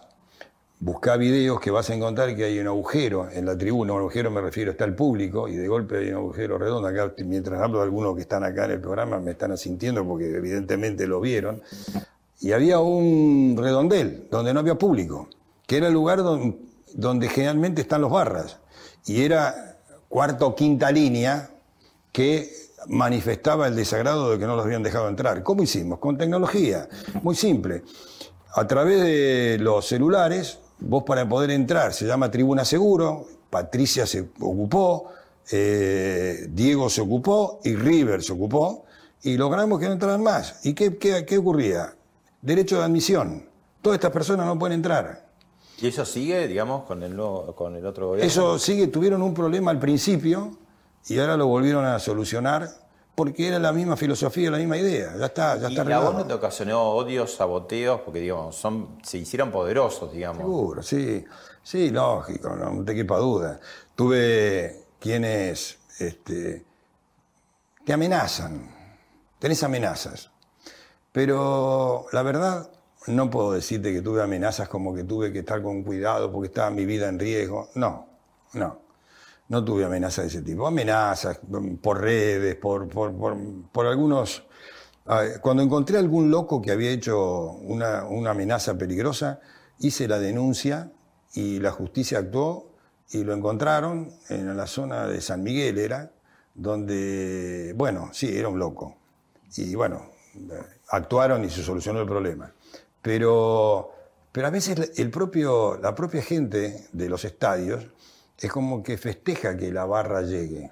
[0.83, 4.29] buscá videos que vas a encontrar que hay un agujero en la tribuna, un agujero
[4.29, 6.89] me refiero, está el público, y de golpe hay un agujero redondo.
[7.25, 11.21] Mientras hablo algunos que están acá en el programa, me están asintiendo porque evidentemente lo
[11.21, 11.61] vieron.
[12.41, 15.29] Y había un redondel donde no había público,
[15.65, 16.57] que era el lugar don-
[16.93, 18.57] donde generalmente están los barras.
[19.05, 19.77] Y era
[20.09, 21.49] cuarta o quinta línea
[22.11, 22.51] que
[22.87, 25.43] manifestaba el desagrado de que no los habían dejado entrar.
[25.43, 25.99] ¿Cómo hicimos?
[25.99, 26.89] Con tecnología.
[27.21, 27.83] Muy simple.
[28.55, 34.29] A través de los celulares, vos para poder entrar, se llama Tribuna Seguro, Patricia se
[34.39, 35.09] ocupó,
[35.51, 38.85] eh, Diego se ocupó y River se ocupó,
[39.21, 40.65] y logramos que no entraran más.
[40.65, 41.93] ¿Y qué, qué- qué ocurría?
[42.41, 43.47] Derecho de admisión.
[43.81, 45.25] Todas estas personas no pueden entrar.
[45.79, 48.27] ¿Y eso sigue, digamos, con el, nuevo- con el otro gobierno?
[48.27, 50.57] Eso sigue, tuvieron un problema al principio
[51.07, 52.69] y ahora lo volvieron a solucionar
[53.15, 55.15] porque era la misma filosofía, la misma idea.
[55.17, 58.01] Ya está, ya ¿Y está a vos no te ocasionó odios, saboteos?
[58.01, 60.39] Porque, digamos, son, se hicieron poderosos, digamos.
[60.39, 61.23] Seguro, sí,
[61.61, 63.59] sí, lógico, no, no te quepa duda.
[63.95, 66.65] Tuve quienes este,
[67.85, 68.69] te amenazan,
[69.37, 70.31] tenés amenazas,
[71.11, 72.71] pero la verdad
[73.07, 76.71] no puedo decirte que tuve amenazas como que tuve que estar con cuidado porque estaba
[76.71, 77.69] mi vida en riesgo.
[77.75, 78.07] No,
[78.53, 78.79] no,
[79.49, 80.67] no tuve amenazas de ese tipo.
[80.67, 83.13] Amenazas mm, por redes, por, por,
[83.71, 84.45] por, algunos...
[85.05, 89.41] Ah, Cuando encontré algún loco que había hecho una, una amenaza peligrosa,
[89.79, 90.91] hice la denuncia
[91.33, 92.71] y la justicia actuó
[93.11, 96.11] y lo encontraron en la zona de San Miguel, era,
[96.53, 98.97] donde, bueno, sí, era un loco.
[99.55, 100.09] Y bueno,
[100.89, 102.51] actuaron y se solucionó el problema.
[103.01, 103.91] Pero,
[104.31, 107.85] pero a veces el propio, la propia gente de los estadios
[108.37, 110.71] es como que festeja que la barra llegue.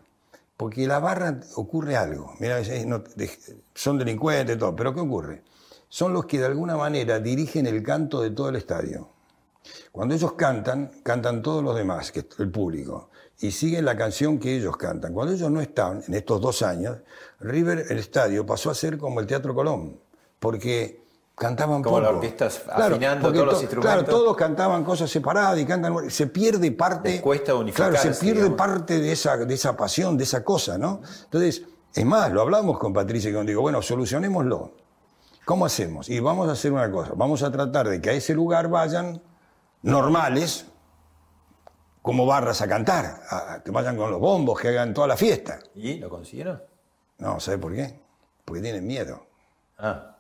[0.58, 2.34] Porque la barra ocurre algo.
[2.40, 3.04] Mira, no-
[3.74, 5.44] son delincuentes, todo, pero ¿qué ocurre?
[5.90, 9.10] Son los que de alguna manera dirigen el canto de todo el estadio.
[9.92, 14.56] Cuando ellos cantan, cantan todos los demás, que el público, y siguen la canción que
[14.56, 15.14] ellos cantan.
[15.14, 16.98] Cuando ellos no están, en estos dos años,
[17.40, 20.00] River, el estadio, pasó a ser como el Teatro Colón,
[20.40, 21.02] porque
[21.42, 22.10] cantaban Como poco.
[22.10, 24.04] orquesta afinando porque todos los to- instrumentos.
[24.04, 26.10] Claro, todos cantaban cosas separadas y cantan.
[26.12, 27.10] Se pierde parte.
[27.14, 28.58] Les cuesta Claro, unificarse, se pierde digamos.
[28.58, 31.02] parte de esa, de esa pasión, de esa cosa, ¿no?
[31.24, 31.64] Entonces,
[31.96, 34.72] es más, lo hablamos con Patricia y digo, bueno, solucionémoslo.
[35.44, 36.08] ¿Cómo hacemos?
[36.10, 39.20] Y vamos a hacer una cosa, vamos a tratar de que a ese lugar vayan
[39.82, 40.68] normales,
[42.04, 45.60] como barras a cantar, a que vayan con los bombos, que hagan toda la fiesta.
[45.74, 46.62] ¿Y lo consiguieron?
[47.18, 48.00] No, ¿sabe por qué?
[48.46, 49.26] Porque tienen miedo.
[49.80, 50.16] Ah,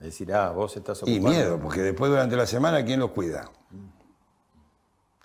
[0.00, 1.28] es decir, ah, vos estás Y ocupando.
[1.30, 3.50] miedo, porque después durante la semana, ¿quién los cuida?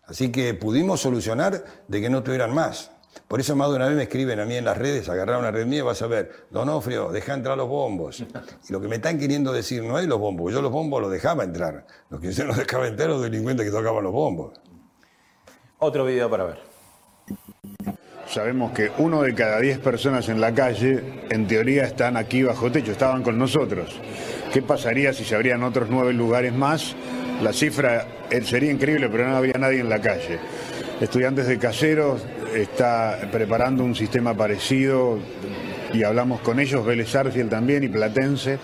[0.05, 2.91] Así que pudimos solucionar de que no tuvieran más.
[3.27, 5.51] Por eso más de una vez me escriben a mí en las redes, agarrar una
[5.51, 8.21] red mía, vas a ver, Donofrio, deja entrar los bombos.
[8.21, 11.11] Y lo que me están queriendo decir no es los bombos, yo los bombos los
[11.11, 11.85] dejaba entrar.
[12.09, 14.59] Los que yo no dejaba entrar los delincuentes que tocaban los bombos.
[15.79, 16.59] Otro video para ver.
[18.27, 22.71] Sabemos que uno de cada diez personas en la calle, en teoría, están aquí bajo
[22.71, 23.99] techo, estaban con nosotros.
[24.51, 26.95] ¿Qué pasaría si se abrían otros nueve lugares más?
[27.43, 30.39] La cifra eh, sería increíble, pero no habría nadie en la calle.
[30.99, 35.19] Estudiantes de Caseros está preparando un sistema parecido
[35.93, 38.57] y hablamos con ellos, Vélez Arfiel también y Platense,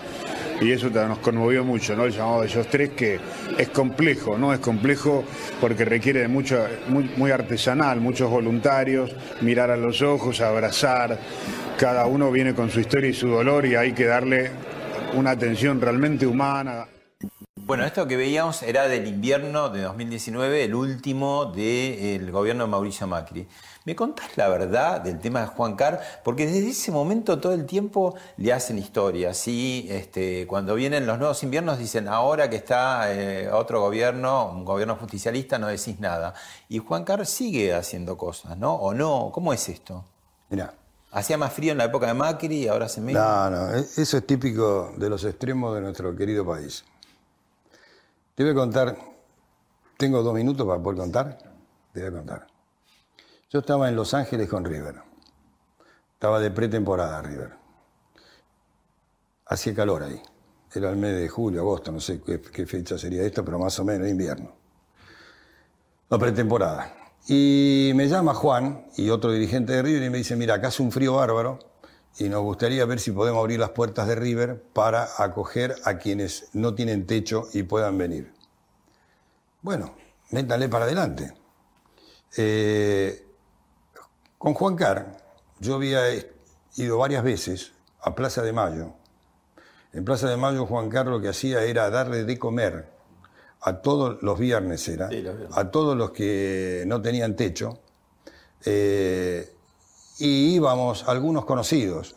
[0.60, 2.04] y eso nos conmovió mucho, ¿no?
[2.04, 3.20] El llamado de ellos tres, que
[3.56, 4.52] es complejo, ¿no?
[4.52, 5.22] Es complejo
[5.60, 11.16] porque requiere de mucho, muy artesanal, muchos voluntarios, mirar a los ojos, abrazar.
[11.78, 14.50] Cada uno viene con su historia y su dolor y hay que darle
[15.14, 16.88] una atención realmente humana.
[17.54, 23.06] Bueno, esto que veíamos era del invierno de 2019, el último del gobierno de Mauricio
[23.06, 23.48] Macri.
[23.84, 26.00] ¿Me contás la verdad del tema de Juan Carr?
[26.22, 29.36] Porque desde ese momento todo el tiempo le hacen historias.
[29.36, 29.86] ¿sí?
[29.90, 34.96] Este, cuando vienen los nuevos inviernos dicen, ahora que está eh, otro gobierno, un gobierno
[34.96, 36.34] justicialista, no decís nada.
[36.68, 38.74] Y Juan Carr sigue haciendo cosas, ¿no?
[38.74, 39.30] ¿O no?
[39.32, 40.04] ¿Cómo es esto?
[40.50, 40.74] Mira,
[41.16, 43.14] Hacía más frío en la época de Macri y ahora se me...
[43.14, 46.84] no, no, e- eso es típico de los extremos de nuestro querido país.
[48.34, 48.98] Te voy a contar,
[49.96, 51.38] tengo dos minutos para poder contar,
[51.94, 52.46] te voy a contar.
[53.48, 54.96] Yo estaba en Los Ángeles con River,
[56.12, 57.54] estaba de pretemporada River.
[59.46, 60.20] Hacía calor ahí,
[60.74, 63.86] era el mes de julio, agosto, no sé qué, fecha sería esto, pero más o
[63.86, 64.54] menos invierno.
[66.10, 66.94] La pretemporada.
[67.28, 70.82] Y me llama Juan y otro dirigente de River y me dice, mira, acá hace
[70.82, 71.58] un frío bárbaro
[72.18, 76.48] y nos gustaría ver si podemos abrir las puertas de River para acoger a quienes
[76.52, 78.32] no tienen techo y puedan venir.
[79.60, 79.96] Bueno,
[80.30, 81.34] métanle para adelante.
[82.36, 83.26] Eh,
[84.38, 85.16] con Juan Carr,
[85.58, 86.02] yo había
[86.76, 88.94] ido varias veces a Plaza de Mayo.
[89.92, 92.95] En Plaza de Mayo Juan Carr lo que hacía era darle de comer
[93.66, 95.56] a todos los viernes era, Sí, los viernes.
[95.58, 97.80] a todos los que no tenían techo,
[98.64, 99.52] eh,
[100.18, 102.14] y íbamos algunos conocidos,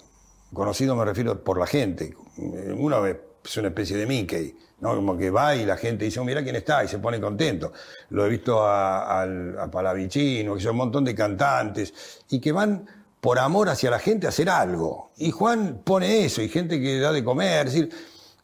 [0.53, 4.95] conocidos me refiero por la gente, uno es una especie de Mickey, ¿no?
[4.95, 7.73] como que va y la gente dice, "Oh, mira quién está, y se pone contento.
[8.09, 11.93] Lo he visto a, al- a Palavicino, que son un montón de cantantes,
[12.29, 12.85] y que van
[13.19, 15.11] por amor hacia la gente a hacer algo.
[15.17, 17.89] Y Juan pone eso, y gente que da de comer, es decir,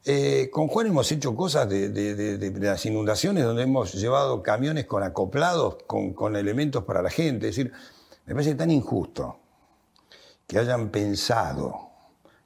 [0.07, 5.77] eh, con Juan hemos hecho cosas de, las inundaciones donde hemos llevado camiones con acoplados,
[5.87, 7.49] con, con elementos para la gente.
[7.49, 7.73] Es decir,
[8.27, 9.39] me parece tan injusto
[10.45, 11.89] que hayan pensado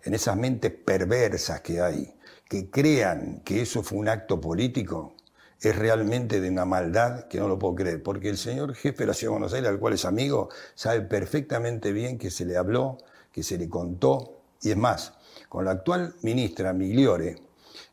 [0.04, 2.16] en esas mentes perversas que hay,
[2.48, 5.16] que crean que eso fue un acto político,
[5.60, 8.02] es realmente de una maldad que no lo puedo creer.
[8.02, 11.02] Porque el señor jefe de la Ciudad de Buenos Aires, al cual es amigo, sabe
[11.02, 13.00] perfectamente bien que se le habló,
[13.34, 15.14] que se le contó, y es más,
[15.50, 17.49] con la actual ministra Migliore,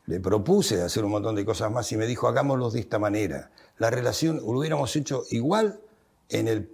[0.06, 3.50] le propuse hacer un montón de cosas más y me dijo, hagámoslo de esta manera.
[3.78, 5.80] La relación lo hubiéramos hecho igual
[6.28, 6.68] en el,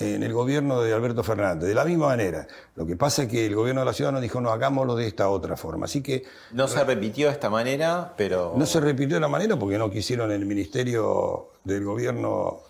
[0.00, 2.46] en el gobierno de Alberto Fernández, de la misma manera.
[2.74, 5.06] Lo que pasa es que el gobierno de la ciudad nos dijo, no, hagámoslo de
[5.06, 5.84] esta otra forma.
[5.84, 8.54] Así que No se repitió de esta manera, pero...
[8.56, 12.60] no se repitió de la manera porque no quisieron el ministerio del gobierno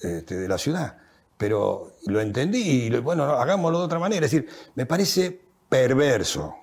[0.00, 0.98] este, de la ciudad.
[1.36, 4.24] Pero lo entendí y bueno, no, hagámoslo de otra manera.
[4.24, 6.54] Es decir, me parece perverso,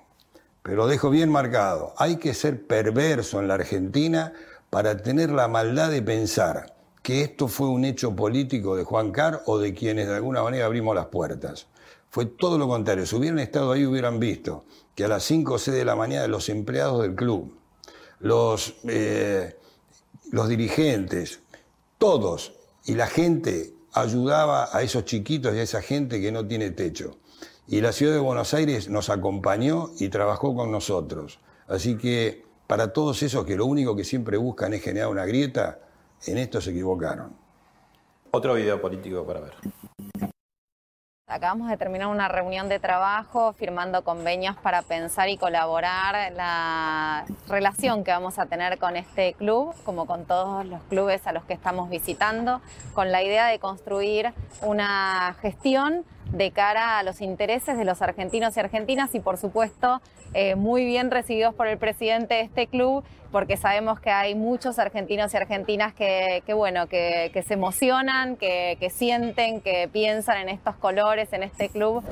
[0.62, 1.94] pero dejo bien marcado.
[1.96, 4.32] Hay que ser perverso en la Argentina
[4.68, 9.42] para tener la maldad de pensar que esto fue un hecho político de Juan Carr
[9.46, 11.66] o de quienes de alguna manera abrimos las puertas.
[12.10, 13.06] Fue todo lo contrario.
[13.06, 16.26] Si hubieran estado ahí hubieran visto que a las 5 o 6 de la mañana
[16.26, 17.54] los empleados del club,
[18.18, 19.56] los, eh,
[20.30, 21.40] los dirigentes,
[21.98, 22.52] todos,
[22.84, 27.16] y la gente ayudaba a esos chiquitos y a esa gente que no tiene techo.
[27.72, 31.38] Y la ciudad de Buenos Aires nos acompañó y trabajó con nosotros.
[31.68, 35.78] Así que para todos esos que lo único que siempre buscan es generar una grieta,
[36.26, 37.32] en esto se equivocaron.
[38.32, 39.52] Otro video político para ver.
[41.30, 48.02] Acabamos de terminar una reunión de trabajo firmando convenios para pensar y colaborar la relación
[48.02, 51.52] que vamos a tener con este club, como con todos los clubes a los que
[51.52, 52.60] estamos visitando,
[52.94, 58.56] con la idea de construir una gestión de cara a los intereses de los argentinos
[58.56, 60.00] y argentinas y por supuesto
[60.34, 64.78] eh, muy bien recibidos por el presidente de este club porque sabemos que hay muchos
[64.78, 70.38] argentinos y argentinas que, que, bueno, que, que se emocionan, que, que sienten, que piensan
[70.38, 72.02] en estos colores, en este club.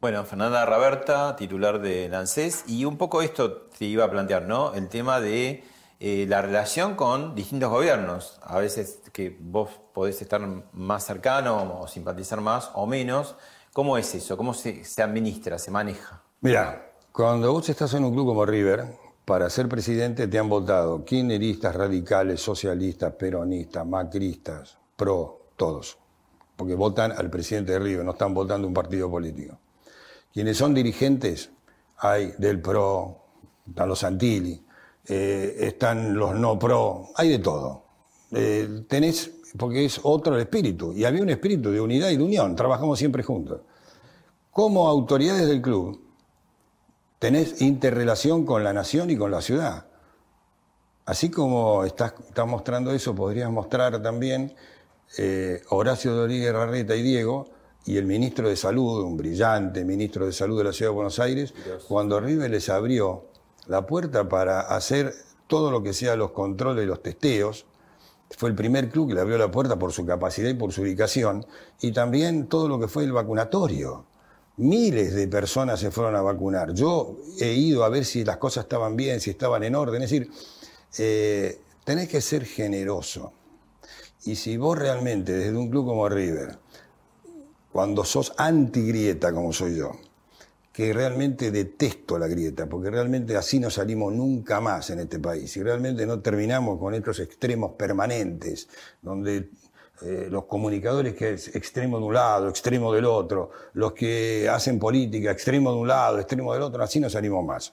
[0.00, 4.72] Bueno, Fernanda Raberta, titular de ANSES, y un poco esto te iba a plantear, ¿no?
[4.74, 5.64] El tema de
[5.98, 8.38] eh, la relación con distintos gobiernos.
[8.44, 10.40] A veces que vos podés estar
[10.72, 13.34] más cercano o simpatizar más o menos.
[13.72, 14.36] ¿Cómo es eso?
[14.36, 16.22] ¿Cómo se, se administra, se maneja?
[16.40, 18.84] Mira, cuando vos estás en un club como River,
[19.28, 25.98] para ser presidente te han votado kirchneristas, radicales, socialistas, peronistas, macristas, pro, todos.
[26.56, 29.58] Porque votan al presidente de River, no están votando un partido político.
[30.32, 31.50] Quienes son dirigentes,
[31.98, 33.18] hay del pro,
[33.68, 34.64] están los Santilli,
[35.06, 37.82] eh, están los no pro, hay de todo.
[38.30, 42.22] Eh, tenés, porque es otro el espíritu, y había un espíritu de unidad y de
[42.22, 43.60] unión, trabajamos siempre juntos.
[44.50, 46.07] Como autoridades del club,
[47.18, 49.86] tenés interrelación con la nación y con la ciudad.
[51.04, 54.54] Así como estás, estás mostrando eso, podrías mostrar también
[55.16, 57.48] eh, Horacio Rodríguez Larreta y Diego
[57.86, 61.18] y el ministro de Salud, un brillante ministro de Salud de la Ciudad de Buenos
[61.18, 61.54] Aires,
[61.88, 63.24] cuando River les abrió
[63.66, 65.14] la puerta para hacer
[65.46, 67.64] todo lo que sea los controles, los testeos.
[68.30, 70.82] Fue el primer club que le abrió la puerta por su capacidad y por su
[70.82, 71.46] ubicación.
[71.80, 74.04] Y también todo lo que fue el vacunatorio.
[74.58, 76.74] Miles de personas se fueron a vacunar.
[76.74, 80.02] Yo he ido a ver si las cosas estaban bien, si estaban en orden.
[80.02, 80.30] Es decir,
[80.98, 83.32] eh, tenés que ser generoso.
[84.24, 86.58] Y si vos realmente, desde un club como River,
[87.72, 89.92] cuando sos anti-grieta como soy yo,
[90.72, 95.56] que realmente detesto la grieta, porque realmente así no salimos nunca más en este país,
[95.56, 98.68] y realmente no terminamos con estos extremos permanentes,
[99.02, 99.50] donde
[100.02, 104.78] eh, los comunicadores que es extremo de un lado, extremo del otro, los que hacen
[104.78, 107.72] política, extremo de un lado, extremo del otro, así no salimos más.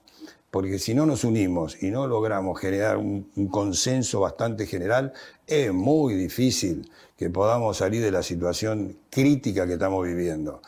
[0.49, 5.13] Porque si no nos unimos y no logramos generar un, un consenso bastante general,
[5.45, 10.61] es muy difícil que podamos salir de la situación crítica que estamos viviendo.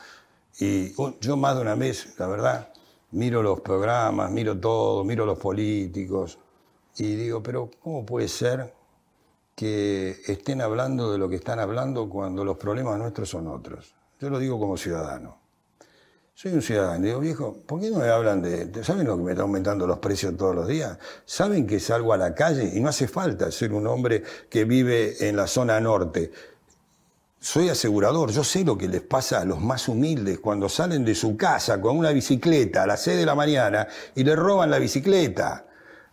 [0.60, 2.68] Y yo más de una vez, la verdad,
[3.12, 6.38] miro los programas, miro todo, miro los políticos
[6.96, 8.72] y digo, pero ¿cómo puede ser
[9.58, 13.92] que estén hablando de lo que están hablando cuando los problemas nuestros son otros?
[14.20, 15.36] Yo lo digo como ciudadano.
[16.32, 19.32] Soy un ciudadano, digo, viejo, ¿por qué no me hablan de, ¿saben lo que me
[19.32, 20.96] está aumentando los precios todos los días?
[21.24, 25.28] ¿Saben que salgo a la calle y no hace falta ser un hombre que vive
[25.28, 26.30] en la zona norte?
[27.40, 31.14] soy asegurador, yo sé lo que les pasa a los más humildes cuando salen de
[31.14, 34.78] su casa con una bicicleta a las 6 de la mañana y le roban la
[34.78, 35.67] bicicleta.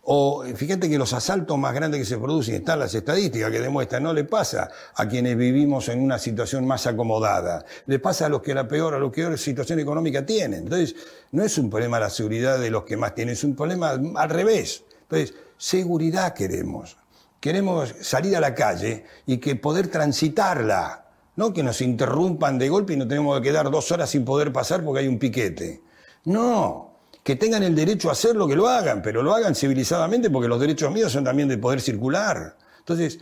[0.08, 4.04] O fíjate que los asaltos más grandes que se producen, están las estadísticas que demuestran,
[4.04, 8.40] no le pasa a quienes vivimos en una situación más acomodada, le pasa a los
[8.40, 10.60] que la peor, a los que peor situación económica tienen.
[10.60, 10.94] Entonces,
[11.32, 14.30] no es un problema la seguridad de los que más tienen, es un problema al
[14.30, 14.84] revés.
[15.02, 16.96] Entonces, seguridad queremos.
[17.40, 21.04] Queremos salir a la calle y que poder transitarla,
[21.34, 24.52] no que nos interrumpan de golpe y nos tenemos que quedar dos horas sin poder
[24.52, 25.82] pasar porque hay un piquete.
[26.26, 26.95] No,
[27.26, 30.60] que tengan el derecho a hacerlo, que lo hagan, pero lo hagan civilizadamente porque los
[30.60, 32.56] derechos míos son también de poder circular.
[32.78, 33.18] Entonces,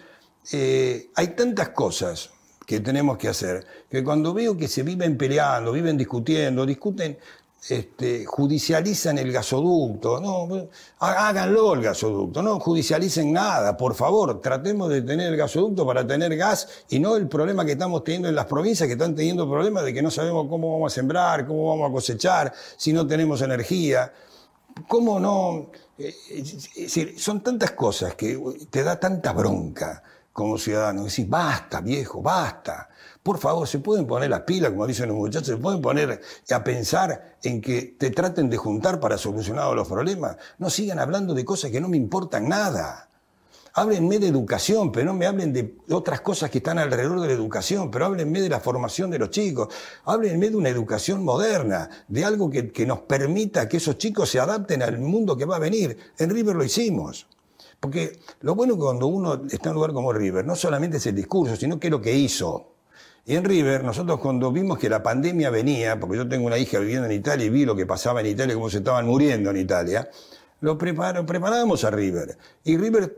[0.53, 2.29] eh, hay tantas cosas
[2.67, 7.17] que tenemos que hacer, que cuando veo que se viven peleando, viven discutiendo, discuten
[7.69, 15.01] este, judicializan el gasoducto, no, háganlo el gasoducto, no judicialicen nada, por favor, tratemos de
[15.01, 18.47] tener el gasoducto para tener gas y no el problema que estamos teniendo en las
[18.47, 21.89] provincias que están teniendo problemas de que no sabemos cómo vamos a sembrar, cómo vamos
[21.89, 24.13] a cosechar, si no tenemos energía,
[24.87, 28.39] cómo no, eh, son tantas cosas que
[28.69, 30.03] te da tanta bronca
[30.35, 32.91] como ciudadano, decir, basta viejo, basta
[33.25, 36.21] por favor, se pueden poner las pilas, como dicen los muchachos, se pueden poner
[36.51, 40.37] a pensar en que te traten de juntar para solucionar los problemas.
[40.59, 43.09] No sigan hablando de cosas que no me importan nada.
[43.73, 47.33] Háblenme de educación, pero no me hablen de otras cosas que están alrededor de la
[47.33, 49.69] educación, pero háblenme de la formación de los chicos,
[50.05, 54.83] háblenme de una educación moderna, de algo que, nos permita que esos chicos se adapten
[54.83, 55.97] al mundo que va a venir.
[56.19, 57.27] En River lo hicimos.
[57.81, 61.07] Porque lo bueno que cuando uno está en un lugar como River, no solamente es
[61.07, 62.74] el discurso, sino que es lo que hizo.
[63.27, 66.79] Y en River, nosotros cuando vimos que la pandemia venía, porque yo tengo una hija
[66.79, 69.57] viviendo en Italia y vi lo que pasaba en Italia, cómo se estaban muriendo en
[69.57, 70.09] Italia,
[70.61, 72.37] lo preparábamos a River.
[72.65, 73.15] Y River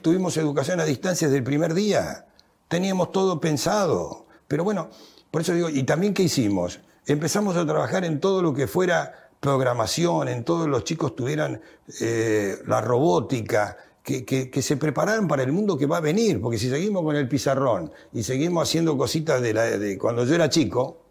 [0.00, 2.26] tuvimos educación a distancia desde el primer día.
[2.68, 4.26] Teníamos todo pensado.
[4.46, 4.90] Pero bueno,
[5.30, 6.80] por eso digo, y también ¿qué hicimos?
[7.06, 11.60] Empezamos a trabajar en todo lo que fuera programación, en todos los chicos tuvieran
[12.00, 13.76] eh, la robótica,
[14.08, 17.28] que, se prepararan para el mundo que va a venir, porque si seguimos con el
[17.28, 21.02] pizarrón y seguimos haciendo cositas de, la, de cuando yo era chico,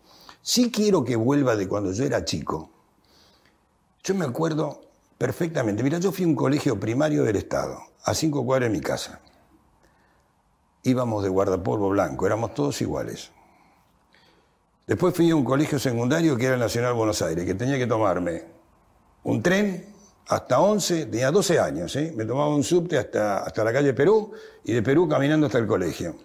[0.42, 2.72] sí quiero que vuelva de cuando yo era chico.
[4.04, 4.82] Yo me acuerdo
[5.18, 8.82] perfectamente, mira, yo fui a un colegio primario del Estado, a cinco cuadras de mi
[8.82, 9.22] casa.
[10.82, 13.32] Íbamos de guardapolvo blanco, éramos todos iguales.
[14.88, 17.86] Después fui a un colegio secundario que era el Nacional Buenos Aires, que tenía que
[17.86, 18.46] tomarme
[19.24, 19.97] un tren
[20.30, 22.14] hasta 11, tenía 12 años, ¿eh?
[22.16, 24.32] me tomaba un subte hasta, hasta la calle Perú
[24.64, 26.16] y de Perú caminando hasta el colegio.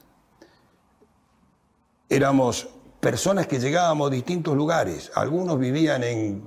[2.08, 2.68] Éramos
[3.00, 5.10] personas que llegábamos a distintos lugares.
[5.14, 6.42] Algunos vivían en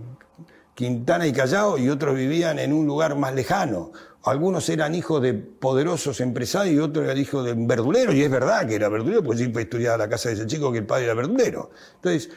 [0.73, 3.91] Quintana y Callao y otros vivían en un lugar más lejano.
[4.23, 8.67] Algunos eran hijos de poderosos empresarios y otros eran hijos de verdulero, y es verdad
[8.67, 11.13] que era verdulero, porque siempre estudiaba la casa de ese chico que el padre era
[11.13, 11.69] verdulero.
[11.95, 12.29] Entonces,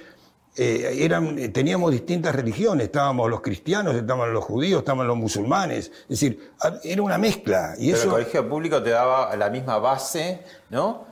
[0.60, 5.92] eh, eran, eh, teníamos distintas religiones, estábamos los cristianos, estaban los judíos, estaban los musulmanes,
[6.02, 6.50] es decir,
[6.82, 7.76] era una mezcla.
[7.78, 11.06] Y Pero el colegio público te daba la misma base, ¿no?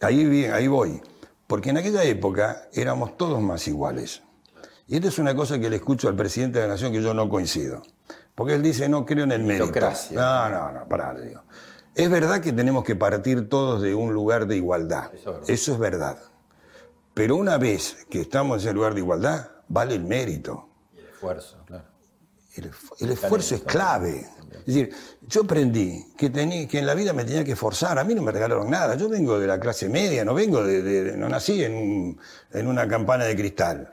[0.00, 1.00] Ahí, ahí voy,
[1.46, 4.22] porque en aquella época éramos todos más iguales.
[4.88, 7.14] Y esta es una cosa que le escucho al presidente de la Nación que yo
[7.14, 7.82] no coincido.
[8.34, 9.66] Porque él dice, no creo en el mérito.
[10.10, 11.42] No, no, no, pará, digo.
[11.94, 15.12] Es verdad que tenemos que partir todos de un lugar de igualdad.
[15.46, 16.18] Eso es verdad.
[17.14, 20.68] Pero una vez que estamos en ese lugar de igualdad, vale el mérito.
[20.94, 21.84] Y el esfuerzo, claro.
[22.56, 24.26] El, esf- el esfuerzo es clave.
[24.60, 24.94] Es decir,
[25.26, 27.98] yo aprendí que, tení- que en la vida me tenía que esforzar.
[27.98, 28.94] A mí no me regalaron nada.
[28.94, 32.20] Yo vengo de la clase media, no vengo de, de- no nací en, un-
[32.52, 33.92] en una campana de cristal.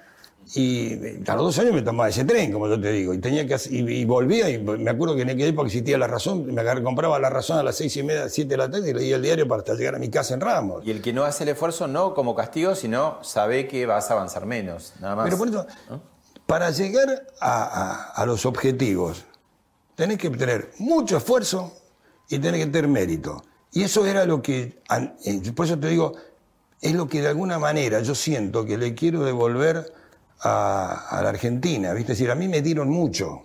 [0.54, 0.94] Y
[1.30, 3.56] a los dos años me tomaba ese tren, como yo te digo, y tenía que
[3.70, 6.84] y, y volvía, y me acuerdo que en aquella época existía La Razón, me agarré-
[6.84, 9.22] compraba La Razón a las seis y media, siete de la tarde y leía el
[9.22, 10.86] diario para hasta llegar a mi casa en Ramos.
[10.86, 14.14] Y el que no hace el esfuerzo no como castigo, sino sabe que vas a
[14.16, 15.26] avanzar menos, nada más.
[15.26, 15.66] Pero por eso,
[16.46, 19.24] para llegar a, a- a los objetivos,
[19.96, 21.72] tenés que tener mucho esfuerzo
[22.28, 23.42] y tenés que tener mérito.
[23.72, 24.82] Y eso era lo que,
[25.24, 26.12] eh, por eso te digo,
[26.82, 29.94] es lo que de alguna manera yo siento que le quiero devolver
[30.42, 31.94] a, a la Argentina.
[31.94, 32.14] ¿viste?
[32.14, 33.42] Es decir, a mí me dieron mucho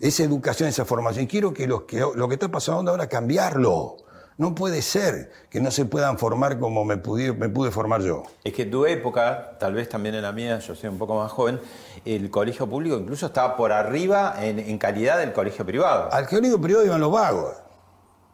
[0.00, 1.24] esa educación, esa formación.
[1.24, 3.96] Y quiero que, los que lo que está pasando ahora cambiarlo.
[4.38, 8.22] No puede ser que no se puedan formar como me, pude formar yo.
[8.42, 11.14] Es que en tu época, tal vez también en la mía, yo soy un poco
[11.16, 11.60] más joven,
[12.06, 16.10] el colegio público incluso estaba por arriba en, en calidad del colegio privado.
[16.10, 17.54] Al colegio privado iban los vagos.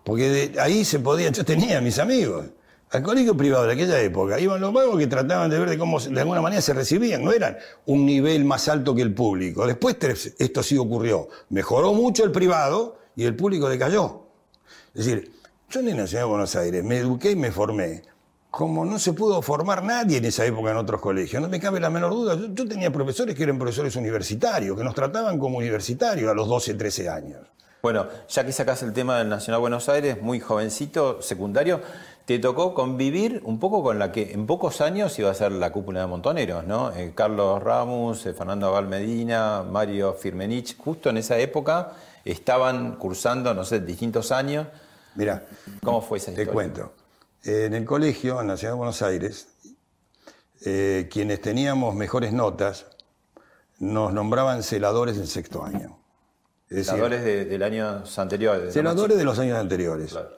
[0.05, 2.47] Porque de ahí se podía, yo tenía mis amigos.
[2.91, 5.99] Al colegio privado de aquella época iban los vagos que trataban de ver de cómo
[5.99, 7.57] de alguna manera se recibían, no eran
[7.87, 9.67] un nivel más alto que el público.
[9.67, 9.97] Después
[10.39, 11.29] esto sí ocurrió.
[11.49, 14.27] Mejoró mucho el privado y el público decayó.
[14.95, 15.33] Es decir,
[15.69, 18.03] yo en la de Buenos Aires me eduqué y me formé.
[18.51, 21.81] Como no se pudo formar nadie en esa época en otros colegios, no me cabe
[21.81, 22.37] la menor duda.
[22.37, 26.49] Yo, yo tenía profesores que eran profesores universitarios, que nos trataban como universitarios a los
[26.49, 27.41] 12, 13 años.
[27.83, 31.81] Bueno, ya que sacás el tema del Nacional Buenos Aires, muy jovencito, secundario,
[32.27, 35.71] te tocó convivir un poco con la que en pocos años iba a ser la
[35.71, 36.93] cúpula de Montoneros, ¿no?
[36.93, 41.93] Eh, Carlos Ramos, eh, Fernando Abal Medina, Mario Firmenich, justo en esa época
[42.25, 44.67] estaban cursando, no sé, distintos años.
[45.15, 45.47] Mirá,
[45.85, 46.53] ¿Cómo fue esa te historia?
[46.53, 46.93] cuento.
[47.45, 49.47] En el colegio, en la ciudad de Buenos Aires,
[50.65, 52.87] eh, quienes teníamos mejores notas
[53.79, 55.97] nos nombraban celadores en sexto año.
[56.69, 58.73] Es decir, Celadores de, del año anterior.
[58.73, 60.11] celadores de los años anteriores.
[60.11, 60.31] Claro.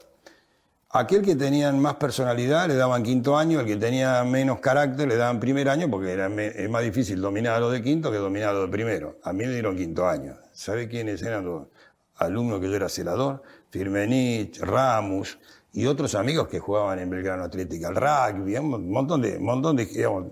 [0.91, 5.17] Aquel que tenían más personalidad le daban quinto año, el que tenía menos carácter le
[5.17, 8.49] daban primer año porque era es más difícil dominar a los de quinto que dominar
[8.49, 9.17] a los de primero.
[9.23, 10.35] A mí me dieron quinto año.
[10.51, 11.67] ¿Sabe quiénes eran los
[12.15, 13.43] alumnos que yo era celador?
[13.69, 15.37] Firmenich, Ramos
[15.73, 19.85] y otros amigos que jugaban en Belgrano Atlética, el rugby, un montón de, montón de,
[19.85, 20.25] digamos,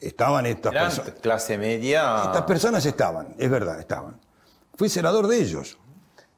[0.00, 1.20] estaban estas personas.
[1.20, 2.22] clase media.
[2.24, 4.18] Estas personas estaban, es verdad, estaban.
[4.74, 5.78] Fui celador de ellos.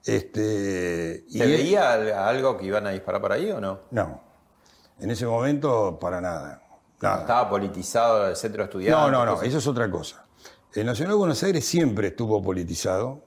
[0.04, 3.80] Este, y ¿Se él- veía al- algo que iban a disparar por ahí o no?
[3.90, 4.20] No.
[5.00, 6.62] En ese momento, para nada.
[7.00, 7.20] Nada.
[7.22, 8.98] Estaba politizado el centro de estudiantes.
[9.00, 10.24] No, no, no, eso es otra cosa.
[10.74, 13.22] El Nacional de Buenos Aires siempre estuvo politizado.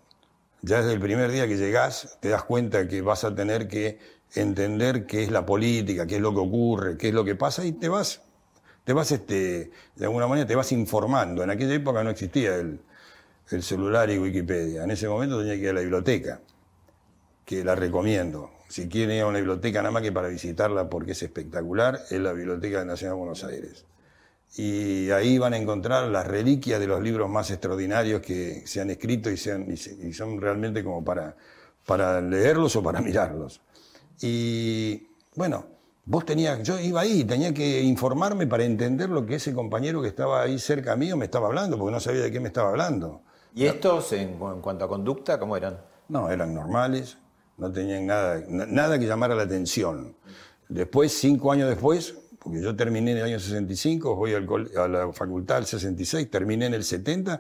[0.62, 4.00] Ya desde el primer día que llegás, te das cuenta que vas a tener que
[4.34, 7.64] entender qué es la política, qué es lo que ocurre, qué es lo que pasa,
[7.64, 8.22] y te vas,
[8.84, 11.44] te vas, este, de alguna manera, te vas informando.
[11.44, 12.82] En aquella época no existía el,
[13.52, 14.84] el celular y Wikipedia.
[14.84, 16.42] En ese momento tenía que ir a la biblioteca,
[17.48, 18.52] que la recomiendo.
[18.68, 22.20] Si quieren ir a una biblioteca nada más que para visitarla porque es espectacular, es
[22.20, 23.86] la Biblioteca Nacional de Buenos Aires
[24.58, 28.90] y ahí van a encontrar las reliquias de los libros más extraordinarios que se han
[28.90, 31.36] escrito y, sean- y se- y son realmente como para,
[31.86, 33.62] para leerlos o para mirarlos.
[34.22, 35.66] Y bueno,
[36.06, 40.08] vos tenías, yo iba ahí, tenía que informarme para entender lo que ese compañero que
[40.10, 43.22] estaba ahí cerca mío me estaba hablando, porque no sabía de qué me estaba hablando.
[43.56, 45.80] ¿Y estos, en, en cuanto a conducta, cómo eran?
[46.10, 47.18] No, eran normales,
[47.58, 50.16] no tenían nada, na- nada que llamara la atención.
[50.70, 55.60] Después, cinco años después, porque yo terminé en el año 65, voy a la facultad
[55.60, 57.40] el 66, terminé en el 70,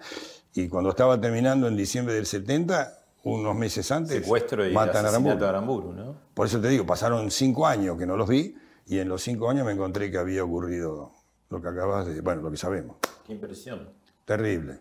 [0.55, 2.93] y cuando estaba terminando en diciembre del 70,
[3.23, 5.09] unos meses antes, Secuestro y matan a.
[5.09, 6.15] Aramburu, ¿no?
[6.33, 8.55] Por eso te digo, pasaron cinco años que no los vi,
[8.85, 11.11] y en los cinco años me encontré que había ocurrido
[11.49, 12.95] lo que acabas de, bueno, lo que sabemos.
[13.25, 13.89] Qué impresión.
[14.25, 14.79] Terrible.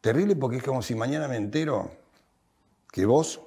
[0.00, 1.90] Terrible porque es como si mañana me entero
[2.92, 3.40] que vos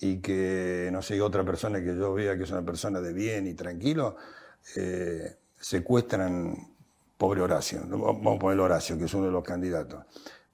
[0.00, 3.46] y que, no sé, otra persona que yo vea que es una persona de bien
[3.46, 4.16] y tranquilo,
[4.76, 6.74] eh, secuestran
[7.18, 7.82] pobre Horacio.
[7.86, 10.04] Vamos a poner Horacio, que es uno de los candidatos.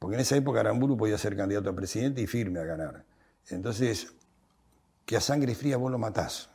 [0.01, 3.05] Porque en esa época Aramburu podía ser candidato a presidente y firme a ganar.
[3.49, 4.13] Entonces,
[5.05, 6.51] que a sangre fría vos lo matás.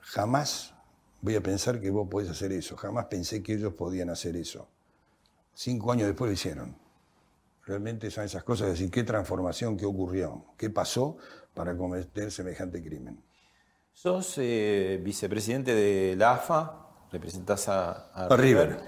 [0.00, 0.74] Jamás
[1.20, 2.76] voy a pensar que vos podés hacer eso.
[2.76, 4.68] Jamás pensé que ellos podían hacer eso.
[5.54, 6.81] Cinco años después lo hicieron.
[7.64, 11.16] Realmente son esas cosas, de decir, qué transformación, qué ocurrió, qué pasó
[11.54, 13.22] para cometer semejante crimen.
[13.92, 18.80] Sos eh, vicepresidente de la AFA, representás a, A River.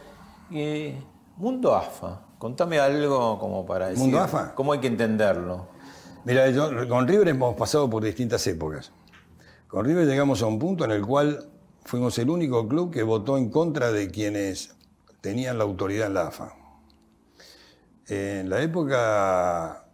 [0.51, 1.01] Eh,
[1.37, 4.03] mundo AFA, contame algo como para decir.
[4.03, 4.55] ¿Mundo AFA?
[4.55, 5.69] ¿Cómo hay que entenderlo?
[6.25, 8.93] Mira, yo- con River hemos pasado por distintas épocas.
[9.69, 11.51] Con River llegamos a un punto en el cual
[11.85, 14.75] fuimos el único club que votó en contra de quienes
[15.21, 16.55] tenían la autoridad en la AFA.
[18.09, 19.87] En la época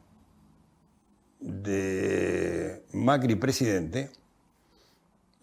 [1.39, 4.11] de Macri presidente,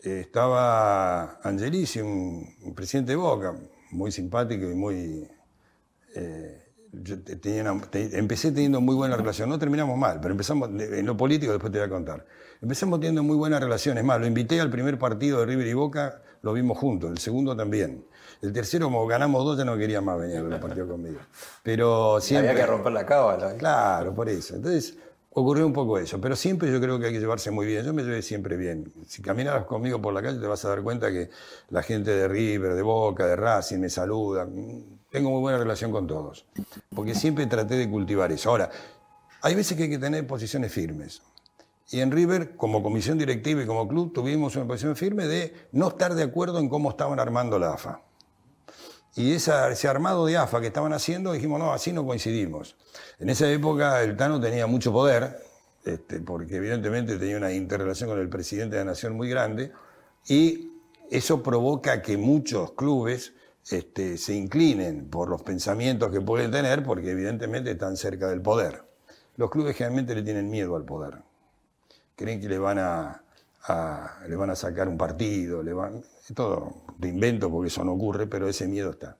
[0.01, 3.55] estaba Angelici, un, un presidente de Boca,
[3.91, 5.27] muy simpático y muy...
[6.15, 6.66] eh,
[7.03, 10.69] yo te- tenía una- te- empecé teniendo muy buena relación, no terminamos mal, pero empezamos,
[10.69, 12.25] en lo político después te voy a contar.
[12.61, 16.21] Empezamos teniendo muy buenas relaciones, más, lo invité al primer partido de River y Boca,
[16.41, 18.05] lo vimos juntos, el segundo también.
[18.41, 21.19] El tercero, como ganamos dos, ya no quería más venir a los partidos conmigo.
[21.63, 22.51] Pero siempre...
[22.51, 23.53] Había que romper la cábala.
[23.53, 23.57] ¿eh?
[23.57, 24.55] Claro, por eso.
[24.55, 24.95] Entonces,
[25.31, 26.21] ocurrió un poco eso.
[26.21, 27.83] Pero siempre yo creo que hay que llevarse muy bien.
[27.83, 28.93] Yo me llevé siempre bien.
[29.07, 31.31] Si caminas conmigo por la calle, te vas a dar cuenta que
[31.69, 34.47] la gente de River, de Boca, de Racing me saluda.
[35.11, 36.45] Tengo muy buena relación con todos.
[36.93, 38.49] Porque siempre traté de cultivar eso.
[38.49, 38.69] Ahora,
[39.41, 41.21] hay veces que hay que tener posiciones firmes.
[41.89, 45.87] Y en River, como comisión directiva y como club, tuvimos una posición firme de no
[45.87, 48.01] estar de acuerdo en cómo estaban armando la AFA.
[49.15, 52.75] Y ese armado de AFA que estaban haciendo, dijimos, no, así no coincidimos.
[53.19, 55.39] En esa época el Tano tenía mucho poder,
[55.85, 59.71] este, porque evidentemente tenía una interrelación con el presidente de la Nación muy grande,
[60.27, 60.69] y
[61.09, 63.33] eso provoca que muchos clubes
[63.69, 68.83] este, se inclinen por los pensamientos que pueden tener, porque evidentemente están cerca del poder.
[69.35, 71.21] Los clubes generalmente le tienen miedo al poder.
[72.15, 73.23] Creen que le van a,
[73.67, 76.03] a- van a sacar un partido, le van,
[76.33, 79.17] todo de invento porque eso no ocurre, pero ese miedo está.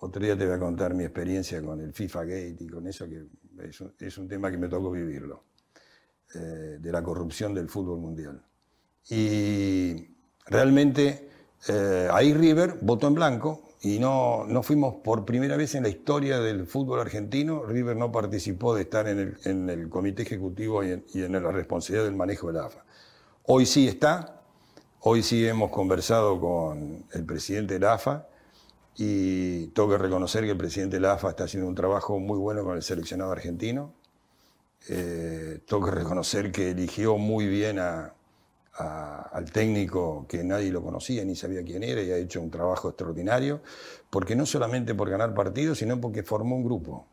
[0.00, 3.08] Otro día te voy a contar mi experiencia con el FIFA Gate y con eso
[3.08, 3.26] que
[3.68, 5.42] es un, es tema que me tocó vivirlo,
[6.34, 8.40] eh, de la corrupción del fútbol mundial.
[9.10, 10.06] Y
[10.46, 11.27] realmente
[11.66, 15.88] eh, ahí River votó en blanco y no, no fuimos por primera vez en la
[15.88, 17.64] historia del fútbol argentino.
[17.64, 22.04] River no participó de estar en el, comité ejecutivo y en, y en la responsabilidad
[22.04, 22.84] del manejo de la AFA.
[23.44, 24.42] Hoy sí está,
[25.00, 28.26] hoy sí hemos conversado con el presidente de la AFA
[28.96, 32.38] y tengo que reconocer que el presidente de la AFA está haciendo un trabajo muy
[32.38, 33.94] bueno con el seleccionado argentino.
[34.88, 38.14] Eh, tengo que reconocer que eligió muy bien a,
[38.78, 42.88] al técnico que nadie lo conocía ni sabía quién era y ha hecho un trabajo
[42.88, 43.60] extraordinario,
[44.10, 47.06] porque no solamente por ganar partidos, sino porque formó un grupo.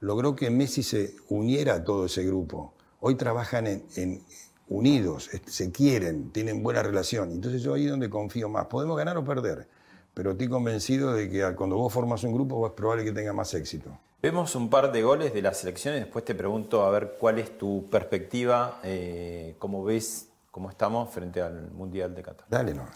[0.00, 2.74] Logró que Messi se uniera a todo ese grupo.
[3.00, 4.22] Hoy trabajan en,
[4.68, 7.30] unidos, se quieren, tienen buena relación.
[7.30, 8.66] Entonces yo ahí es donde confío más.
[8.66, 9.68] Podemos ganar o perder,
[10.14, 13.54] pero estoy convencido de que cuando vos formas un grupo es probable que tenga más
[13.54, 13.96] éxito.
[14.20, 17.38] Vemos un par de goles de la selección y después te pregunto a ver cuál
[17.38, 22.46] es tu perspectiva, eh, cómo ves cómo estamos frente al Mundial de Qatar.
[22.48, 22.84] Dale, no.
[22.84, 22.94] Rebote.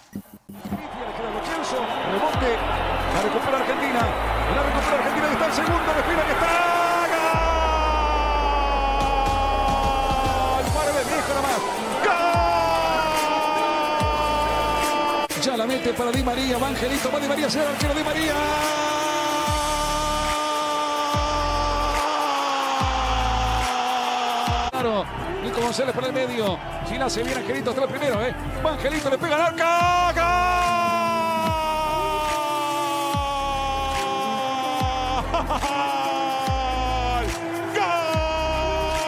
[3.14, 3.98] La recupera Argentina.
[4.54, 5.26] La recupera Argentina.
[5.28, 5.92] y Está el segundo.
[5.92, 6.46] Respira que está.
[10.54, 10.66] ¡Gol!
[10.72, 11.58] Para de viejo nomás.
[15.26, 15.42] ¡Gol!
[15.42, 16.58] Ya la mete para Di María.
[16.58, 17.10] Va Angelito.
[17.10, 17.50] Va Di María.
[17.50, 18.34] Se va el arquero Di María.
[24.70, 25.04] Claro,
[25.68, 26.58] González por el medio.
[26.88, 28.34] Si la hace bien Angelito, está el primero, ¿eh?
[28.64, 30.12] Va Angelito, le pega al arca.
[37.14, 37.26] ¡Gol!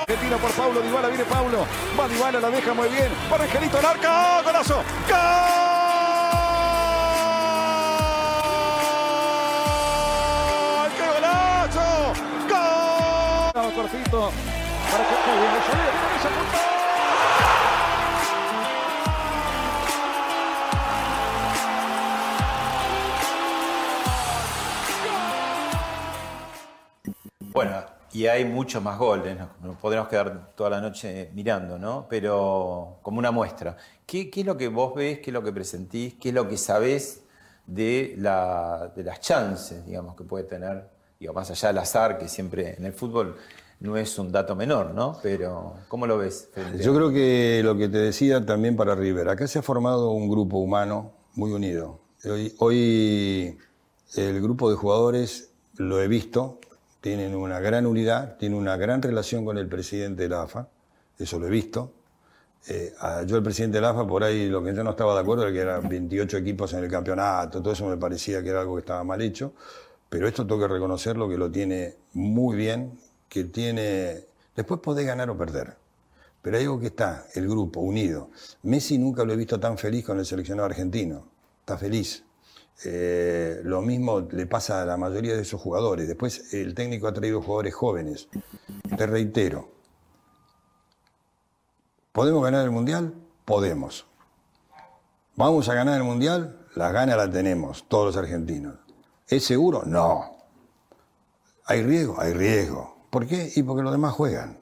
[0.07, 0.19] ¡Gol!
[0.21, 1.67] Tira por Paulo Dybala, viene Paulo.
[1.99, 3.09] Va Dybala, la deja muy bien.
[3.31, 4.43] Para Angelito, al arca.
[4.45, 4.85] ¡Golazo!
[5.09, 5.71] ¡Gol!
[13.75, 14.31] Cortito.
[27.53, 27.83] Bueno,
[28.13, 32.07] y hay muchos más goles, nos, podremos quedar toda la noche mirando, ¿no?
[32.09, 33.77] Pero como una muestra.
[34.07, 36.49] ¿Qué, qué es lo que vos ves, qué es lo que presentís, qué es lo
[36.49, 37.23] que sabés
[37.67, 40.89] de, la- de las chances, digamos, que puede tener,
[41.19, 43.37] digo, más allá del azar, que siempre en el fútbol
[43.81, 45.19] no es un dato menor, ¿no?
[45.23, 46.51] Pero, ¿cómo lo ves?
[46.81, 50.29] Yo creo que lo que te decía también para River, acá se ha formado un
[50.29, 51.99] grupo humano muy unido.
[52.59, 53.59] Hoy,
[54.17, 56.59] el grupo de jugadores, lo he visto,
[57.01, 60.69] tienen una gran unidad, tienen una gran relación con el presidente de la AFA,
[61.19, 61.93] eso lo he visto.
[62.69, 62.93] Eh,
[63.27, 65.45] yo el presidente de la AFA, por ahí lo que yo no estaba de acuerdo
[65.45, 68.75] era que eran 28 equipos en el campeonato, todo eso me parecía que era algo
[68.75, 69.55] que estaba mal hecho,
[70.11, 72.99] pero esto tengo que reconocerlo que lo tiene muy bien,
[73.31, 74.27] que tiene...
[74.55, 75.79] Después podés ganar o perder,
[76.43, 78.29] pero hay algo que está, el grupo, unido.
[78.65, 82.25] Messi nunca lo he visto tan feliz con el seleccionado argentino, está feliz.
[82.85, 86.09] Eh, lo mismo le pasa a la mayoría de esos jugadores.
[86.09, 88.29] Después el técnico ha traído jugadores jóvenes.
[88.97, 89.71] Te reitero,
[92.13, 93.15] ¿podemos ganar el Mundial?
[93.45, 94.07] Podemos.
[95.37, 96.67] ¿Vamos a ganar el Mundial?
[96.75, 98.77] Las ganas las tenemos, todos los argentinos.
[99.29, 99.85] ¿Es seguro?
[99.87, 100.37] No.
[101.67, 102.21] ¿Hay riesgo?
[102.21, 103.00] Hay riesgo.
[103.11, 103.53] ¿Por qué?
[103.57, 104.59] Y porque los demás juegan.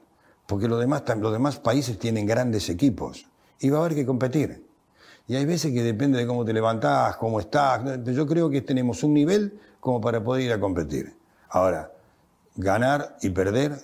[0.47, 3.27] porque los demás, países tienen grandes equipos
[3.59, 4.65] y va a haber que competir.
[5.27, 8.03] Y hay veces que depende de cómo te levantás, cómo estás.
[8.03, 11.13] Yo creo que tenemos un nivel como para poder ir a competir.
[11.49, 11.91] Ahora,
[12.55, 13.79] ganar y perder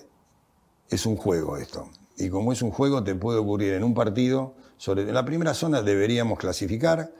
[0.90, 1.88] es un juego esto.
[2.16, 4.54] Y como es un juego, te puede ocurrir en un partido,
[4.84, 7.12] en la primera zona deberíamos clasificar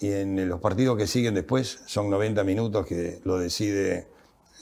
[0.00, 4.08] y en los partidos que siguen después son 90 minutos que lo decide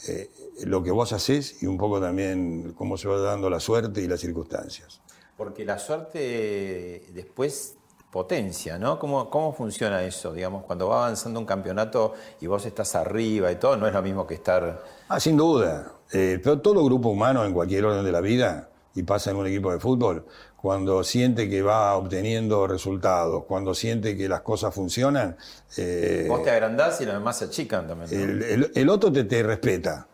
[0.08, 0.30] eh,
[0.64, 4.06] lo que vos haces y un poco también cómo se va dando la suerte y
[4.08, 5.00] las circunstancias.
[5.36, 7.76] Porque la suerte después
[8.10, 8.98] potencia, ¿no?
[8.98, 10.32] ¿Cómo, ¿Cómo funciona eso?
[10.34, 14.02] Digamos, cuando va avanzando un campeonato y vos estás arriba y todo, no es lo
[14.02, 14.82] mismo que estar...
[15.08, 15.92] Ah, sin duda.
[16.12, 19.46] Eh, pero todo grupo humano en cualquier orden de la vida, y pasa en un
[19.46, 20.26] equipo de fútbol,
[20.56, 25.38] cuando siente que va obteniendo resultados, cuando siente que las cosas funcionan,
[25.78, 28.10] eh, Vos te agrandás y los demás se achican también.
[28.12, 28.24] ¿no?
[28.24, 30.06] el, el- el otro te, te respeta.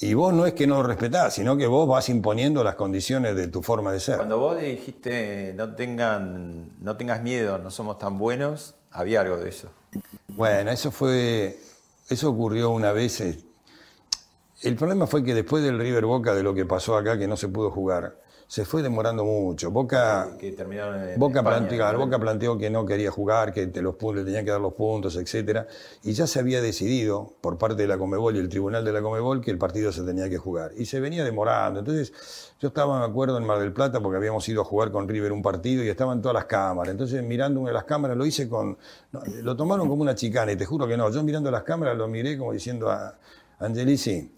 [0.00, 3.36] Y vos no es que no lo respetás, sino que vos vas imponiendo las condiciones
[3.36, 4.16] de tu forma de ser.
[4.16, 9.48] Cuando vos dijiste no tengan, no tengas miedo, no somos tan buenos, había algo de
[9.50, 9.68] eso.
[10.28, 11.58] Bueno, eso fue.
[12.08, 13.20] Eso ocurrió una vez.
[13.20, 13.38] eh,
[14.62, 17.36] El problema fue que después del River Boca, de lo que pasó acá, que no
[17.36, 18.16] se pudo jugar,
[18.54, 19.72] se fue demorando mucho.
[19.72, 20.28] Boca.
[20.38, 21.98] Que en Boca, España, planteó, ¿no?
[21.98, 24.74] Boca planteó que no quería jugar, que te los puntos, le tenían que dar los
[24.74, 25.66] puntos, etcétera,
[26.04, 29.02] y ya se había decidido por parte de la Comebol y el tribunal de la
[29.02, 31.80] Comebol que el partido se tenía que jugar y se venía demorando.
[31.80, 32.12] Entonces,
[32.60, 35.32] yo estaba, me acuerdo, en Mar del Plata porque habíamos ido a jugar con River
[35.32, 36.92] un partido y estaban todas las cámaras.
[36.92, 38.78] Entonces, mirando una de las cámaras, lo hice con,
[39.10, 41.10] no, lo tomaron como una chicana y te juro que no.
[41.10, 43.18] Yo mirando las cámaras lo miré como diciendo a
[43.58, 44.30] Angelici,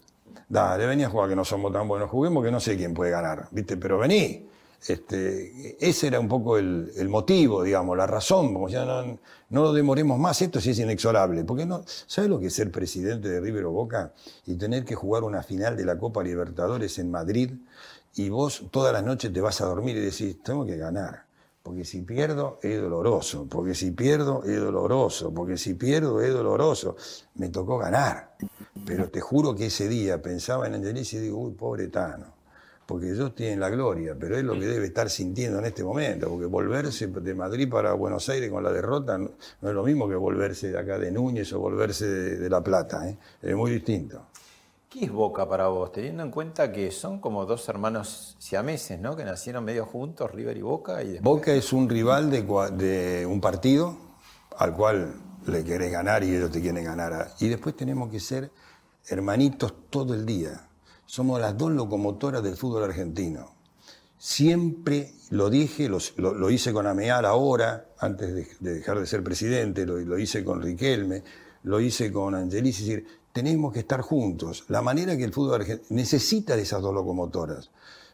[0.49, 3.11] dale, vení a jugar que no somos tan buenos, juguemos que no sé quién puede
[3.11, 3.77] ganar, ¿viste?
[3.77, 4.47] Pero vení.
[4.87, 9.17] Este, ese era un poco el, el motivo, digamos, la razón, como ya no,
[9.49, 12.71] no lo demoremos más, esto sí es inexorable, porque no, ¿sabes lo que es ser
[12.71, 14.13] presidente de River o Boca
[14.45, 17.51] y tener que jugar una final de la Copa Libertadores en Madrid
[18.15, 21.25] y vos todas las noches te vas a dormir y decís, tengo que ganar,
[21.67, 26.95] porque si pierdo es doloroso, porque si pierdo es doloroso, porque si pierdo es doloroso,
[27.35, 28.37] me tocó ganar,
[28.85, 32.37] pero te juro que ese día pensaba en Angelici y digo, uy, pobre Tano
[32.85, 35.83] porque yo estoy en la gloria, pero es lo que debe estar sintiendo en este
[35.83, 39.83] momento, porque volverse de Madrid para Buenos Aires con la derrota no, no es lo
[39.83, 43.17] mismo que volverse de acá de Núñez o volverse de, de La Plata, ¿eh?
[43.41, 44.27] es muy distinto.
[44.89, 45.91] ¿Qué es Boca para vos?
[45.91, 49.17] Teniendo en cuenta que son como dos hermanos siameses, ¿no?
[49.17, 50.99] Que nacieron medio juntos, River y Boca.
[51.21, 53.97] Boca es un rival de, un partido
[54.57, 55.13] al cual
[55.45, 57.33] le querés ganar y ellos te quieren ganar.
[57.41, 58.49] Y después tenemos que ser
[59.09, 60.69] hermanitos todo el día.
[61.05, 63.57] Somos las dos locomotoras del fútbol argentino.
[64.17, 69.85] Siempre lo dije, lo, hice con Ameal ahora, antes de, de dejar de ser presidente,
[69.85, 71.23] lo, hice con Riquelme,
[71.63, 74.65] lo hice con Angelici, es decir, tenemos que estar juntos.
[74.67, 77.69] La manera que el fútbol argentino necesita de esas dos locomotoras.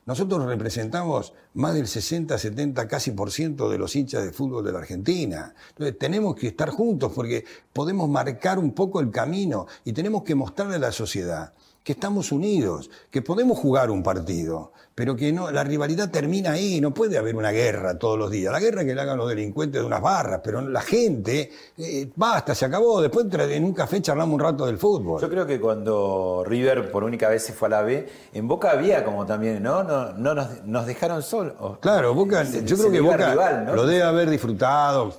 [0.06, 4.74] Nosotros representamos más del 60, 70, casi por ciento de los hinchas de fútbol de
[4.74, 5.56] la Argentina.
[5.70, 10.36] Entonces tenemos que estar juntos porque podemos marcar un poco el camino y tenemos que
[10.36, 11.54] mostrarle a la sociedad
[11.84, 16.80] que estamos unidos, que podemos jugar un partido, pero que no, la rivalidad termina ahí,
[16.80, 18.54] no puede haber una guerra todos los días.
[18.54, 22.54] La guerra que le hagan los delincuentes de unas barras, pero la gente, eh, basta,
[22.56, 25.20] se acabó, después en un café charlamos un rato del fútbol.
[25.20, 28.72] Yo creo que cuando River por única vez se fue a la B, en Boca
[28.72, 29.84] había como también, ¿no?
[29.84, 31.56] No, no nos, nos dejaron solos.
[31.82, 33.76] Claro, Boca, Se- yo se creo que Boca rival, ¿no?
[33.76, 35.14] lo debe haber disfrutado,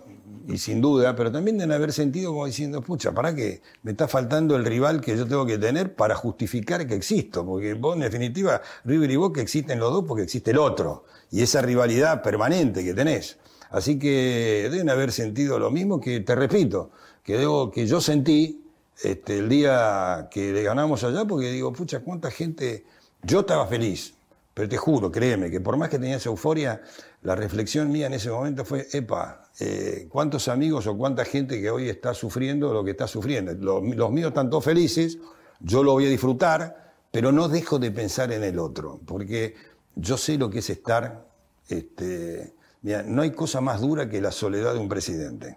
[0.47, 3.63] y sin duda, pero también deben haber sentido como diciendo, pucha, ¿para qué?
[3.83, 7.75] Me está faltando el rival que yo tengo que tener para justificar que existo, porque
[7.75, 11.63] vos en definitiva, River y Boca existen los dos porque existe el otro, y esa
[11.63, 13.39] rivalidad permanente que tenés.
[13.71, 16.91] Así que deben haber sentido lo mismo que, te repito,
[17.23, 18.65] que, debo, que yo sentí
[19.03, 22.85] este, el día que le ganamos allá, porque digo, pucha, cuánta gente,
[23.23, 24.15] yo estaba feliz,
[24.53, 26.81] pero te juro, créeme, que por más que tenía esa euforia,
[27.25, 31.71] la reflexión mía en ese momento fue, epa, eh, ¿cuántos amigos o cuánta gente que
[31.71, 33.55] hoy está sufriendo lo que está sufriendo?
[33.55, 35.19] Los, míos están todos felices,
[35.59, 39.55] yo lo voy a disfrutar, pero no dejo de pensar en el otro, porque
[39.97, 41.27] yo sé lo que es estar,
[41.67, 42.53] este,
[42.83, 45.57] no hay cosa más dura que la soledad de un presidente.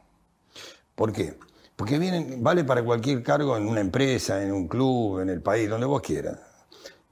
[0.96, 1.38] ¿Por qué?
[1.76, 5.70] Porque vienen, vale para cualquier cargo en una empresa, en un club, en el país,
[5.70, 6.40] donde vos quieras.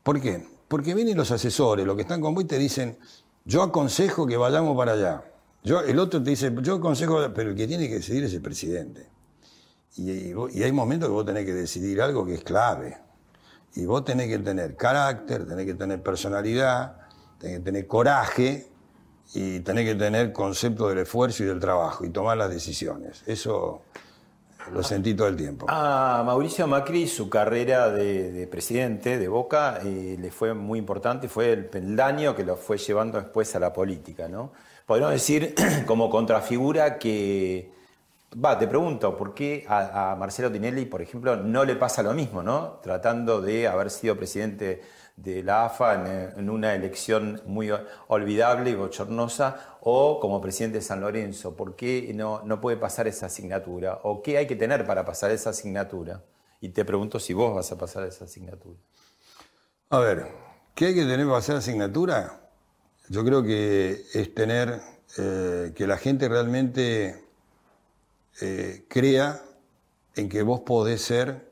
[0.02, 0.48] ¿Por qué?
[0.70, 2.98] Porque vienen los asesores, los que están con vos y te dicen,
[3.46, 5.24] yo aconsejo que vayamos para allá.
[5.64, 8.42] Yo, el otro te dice, yo aconsejo, pero el que tiene que decidir es el
[8.42, 9.10] presidente.
[9.98, 12.98] Y, y hay momentos que vos tenés que decidir algo que es clave.
[13.76, 16.98] Y vos tenés que tener carácter, tenés que tener personalidad,
[17.40, 18.68] tenés que tener coraje
[19.34, 23.24] y tenés que tener concepto del esfuerzo y del trabajo y tomar las decisiones.
[23.26, 23.82] Eso
[24.72, 25.66] Lo sentí todo el tiempo.
[25.70, 31.28] A Mauricio Macri su carrera de, de presidente de Boca eh, le fue muy importante
[31.28, 34.52] fue el peldaño que lo fue llevando después a la política, ¿no?
[34.86, 35.56] Podríamos decir
[35.86, 37.72] como contrafigura que,
[38.44, 42.14] va, te pregunto, ¿por qué a, a Marcelo Tinelli, por ejemplo, no le pasa lo
[42.14, 42.80] mismo, ¿no?
[42.82, 44.82] Tratando de haber sido presidente
[45.16, 47.72] de la AFA en, una elección muy
[48.08, 53.08] olvidable y bochornosa, o como presidente de San Lorenzo, ¿por qué no, no puede pasar
[53.08, 54.00] esa asignatura?
[54.04, 56.22] ¿O qué hay que tener para pasar esa asignatura?
[56.62, 58.78] Y te pregunto si vos vas a pasar esa asignatura.
[59.90, 60.28] A ver,
[60.74, 62.42] ¿qué hay que tener para hacer asignatura?
[63.08, 64.82] Yo creo que es tener
[65.18, 67.24] eh, que la gente realmente
[68.42, 69.42] eh, crea
[70.16, 71.52] en que vos podés ser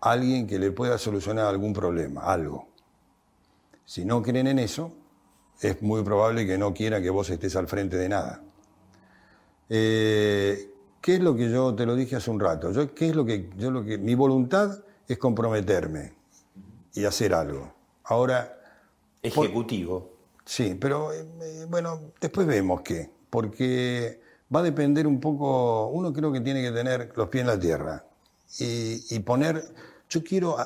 [0.00, 2.67] alguien que le pueda solucionar algún problema, algo.
[3.88, 4.92] Si no creen en eso,
[5.62, 8.42] es muy probable que no quieran que vos estés al frente de nada.
[9.70, 10.70] Eh,
[11.00, 12.70] ¿Qué es lo que yo te lo dije hace un rato?
[12.70, 16.12] Yo, ¿qué es lo que, yo lo que, mi voluntad es comprometerme
[16.92, 17.72] y hacer algo.
[18.04, 18.60] Ahora.
[19.22, 20.12] Ejecutivo.
[20.44, 23.08] Sí, pero eh, eh, bueno, después vemos qué.
[23.30, 24.20] Porque
[24.54, 25.86] va a depender un poco.
[25.88, 28.04] Uno creo que tiene que tener los pies en la tierra
[28.58, 29.64] y, y poner.
[30.10, 30.58] Yo quiero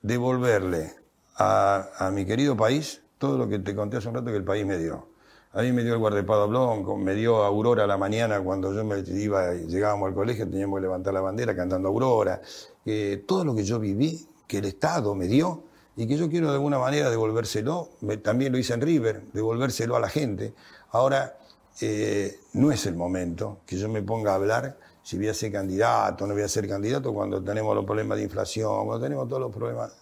[0.00, 1.01] devolverle
[1.36, 4.66] a, mi querido país todo lo que te conté hace un rato que el país
[4.66, 5.08] me dio.
[5.52, 8.84] A mí me dio el guardaespaldas Blanco, me dio Aurora a la mañana cuando yo
[8.84, 12.40] me iba, llegábamos al colegio, teníamos que levantar la bandera cantando Aurora.
[12.86, 15.64] Eh, todo lo que yo viví, que el Estado me dio,
[15.94, 17.90] y que yo quiero de alguna manera devolvérselo,
[18.22, 20.54] también lo hice en River, devolvérselo a la gente.
[20.90, 21.36] Ahora,
[21.80, 25.50] eh, no es el momento que yo me ponga a hablar si voy a ser
[25.50, 29.42] candidato no voy a ser candidato cuando tenemos los problemas de inflación, cuando tenemos todos
[29.42, 29.92] los problemas.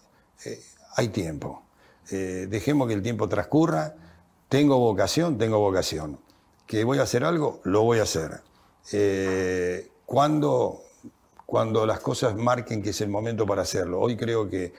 [0.44, 0.60] Eh,
[1.00, 1.62] hay tiempo.
[2.10, 3.94] Eh, dejemos que el tiempo transcurra.
[4.48, 6.18] Tengo vocación, tengo vocación.
[6.66, 8.40] Que voy a hacer algo, lo voy a hacer.
[8.92, 10.82] Eh, cuando,
[11.46, 13.98] cuando las cosas marquen que es el momento para hacerlo.
[14.00, 14.74] Hoy creo que,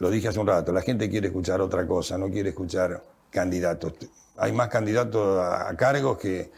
[0.00, 3.92] lo dije hace un rato, la gente quiere escuchar otra cosa, no quiere escuchar candidatos.
[4.36, 6.50] Hay más candidatos a, a cargos que,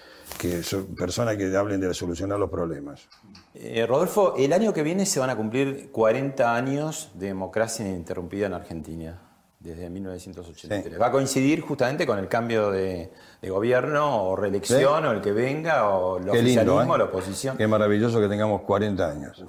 [0.42, 3.06] que son personas que hablen de solucionar los problemas.
[3.54, 8.46] Eh, Rodolfo, el año que viene se van a cumplir 40 años de democracia ininterrumpida
[8.46, 9.22] en Argentina,
[9.60, 10.94] desde 1983.
[10.94, 10.98] Sí.
[10.98, 14.84] Va a coincidir justamente con el cambio de, de gobierno o reelección Sí.
[14.84, 16.94] o el que venga o el Qué lindo, oficialismo ¿eh?
[16.94, 17.56] o la oposición.
[17.56, 19.44] Qué maravilloso que tengamos 40 años.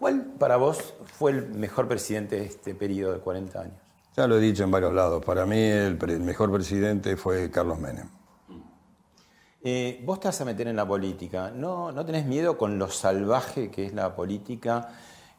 [0.00, 3.76] ¿Cuál para vos fue el mejor presidente de este periodo de 40 años?
[4.16, 5.24] Ya lo he dicho en varios lados.
[5.24, 8.08] Para mí el mejor presidente fue Carlos Menem.
[9.64, 11.52] Eh, vos te vas a meter en la política.
[11.54, 14.88] ¿No, ¿No tenés miedo con lo salvaje que es la política?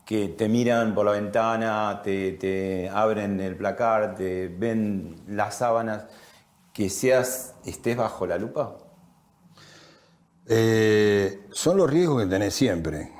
[0.05, 6.05] Que te miran por la ventana, te, abren el placar, te ven las sábanas.
[6.71, 8.77] Que seas, estés bajo la lupa.
[10.47, 13.11] Eh, son los riesgos que tenés siempre.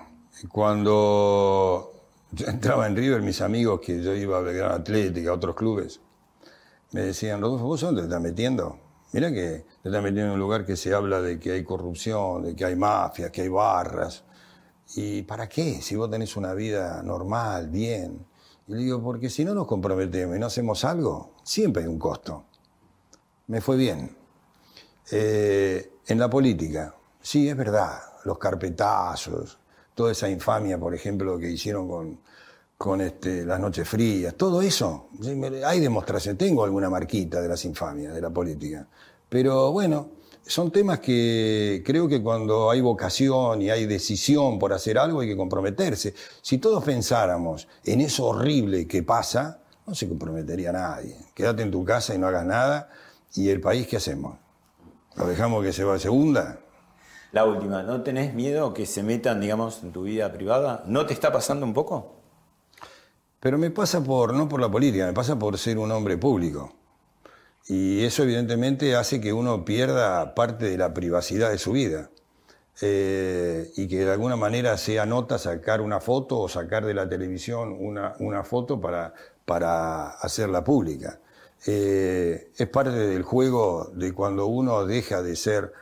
[0.49, 1.91] Cuando
[2.31, 5.99] yo entraba en River, mis amigos que yo iba a Belgrano Atlética, a otros clubes,
[6.91, 8.82] me decían, Rodolfo, ¿vos dónde te estás metiendo?
[9.13, 12.45] Mira que te estás metiendo en un lugar que se habla de que hay corrupción,
[12.45, 14.23] de que hay mafias, que hay barras.
[14.95, 15.83] ¿Y para qué?
[15.83, 18.25] Si vos tenés una vida normal, bien.
[18.67, 21.99] Y le digo, porque si no nos comprometemos y no hacemos algo, siempre hay un
[21.99, 22.45] costo.
[23.47, 24.17] Me fue bien.
[25.11, 29.59] Eh, en la política, sí, es verdad, los carpetazos,
[29.93, 32.19] toda esa infamia, por ejemplo, que hicieron con,
[32.83, 35.07] con este, las noches frías, todo eso,
[35.65, 38.85] hay demostración, tengo alguna marquita de las infamias de la política.
[39.29, 40.09] Pero bueno,
[40.45, 45.29] son temas que creo que cuando hay vocación y hay decisión por hacer algo hay
[45.29, 46.13] que comprometerse.
[46.41, 51.15] Si todos pensáramos en eso horrible que pasa, no se comprometería nadie.
[51.33, 52.89] Quédate en tu casa y no hagas nada.
[53.33, 54.37] ¿Y el país qué hacemos?
[55.15, 56.59] ¿Lo dejamos que se va segunda?
[57.31, 60.83] La última, ¿no tenés miedo que se metan, digamos, en tu vida privada?
[60.85, 62.22] ¿No te está pasando un poco?
[63.43, 66.71] Pero me pasa por, no por la política, me pasa por ser un hombre público.
[67.67, 72.09] Y eso evidentemente hace que uno pierda parte de la privacidad de su vida.
[72.79, 77.09] Eh, y que de alguna manera sea nota sacar una foto o sacar de la
[77.09, 79.13] televisión una, una foto para,
[79.43, 81.19] para hacerla pública.
[81.67, 85.73] Eh, es parte del juego de cuando uno deja de ser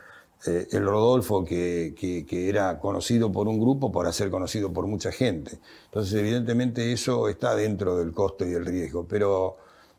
[0.46, 4.86] eh, el Rodolfo que, que- que era conocido por un grupo para ser conocido por
[4.86, 5.58] mucha gente.
[5.86, 9.06] Entonces, evidentemente, eso está dentro del costo y el riesgo.
[9.08, 9.56] Pero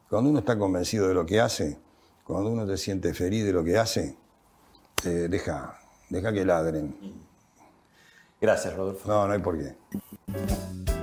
[0.09, 1.77] cuando uno está convencido de lo que hace,
[2.25, 4.15] cuando uno se siente feliz de lo que hace,
[5.05, 5.79] eh, deja,
[6.09, 6.95] deja que ladren.
[8.41, 9.07] Gracias, Rodolfo.
[9.07, 11.02] No, no hay por qué.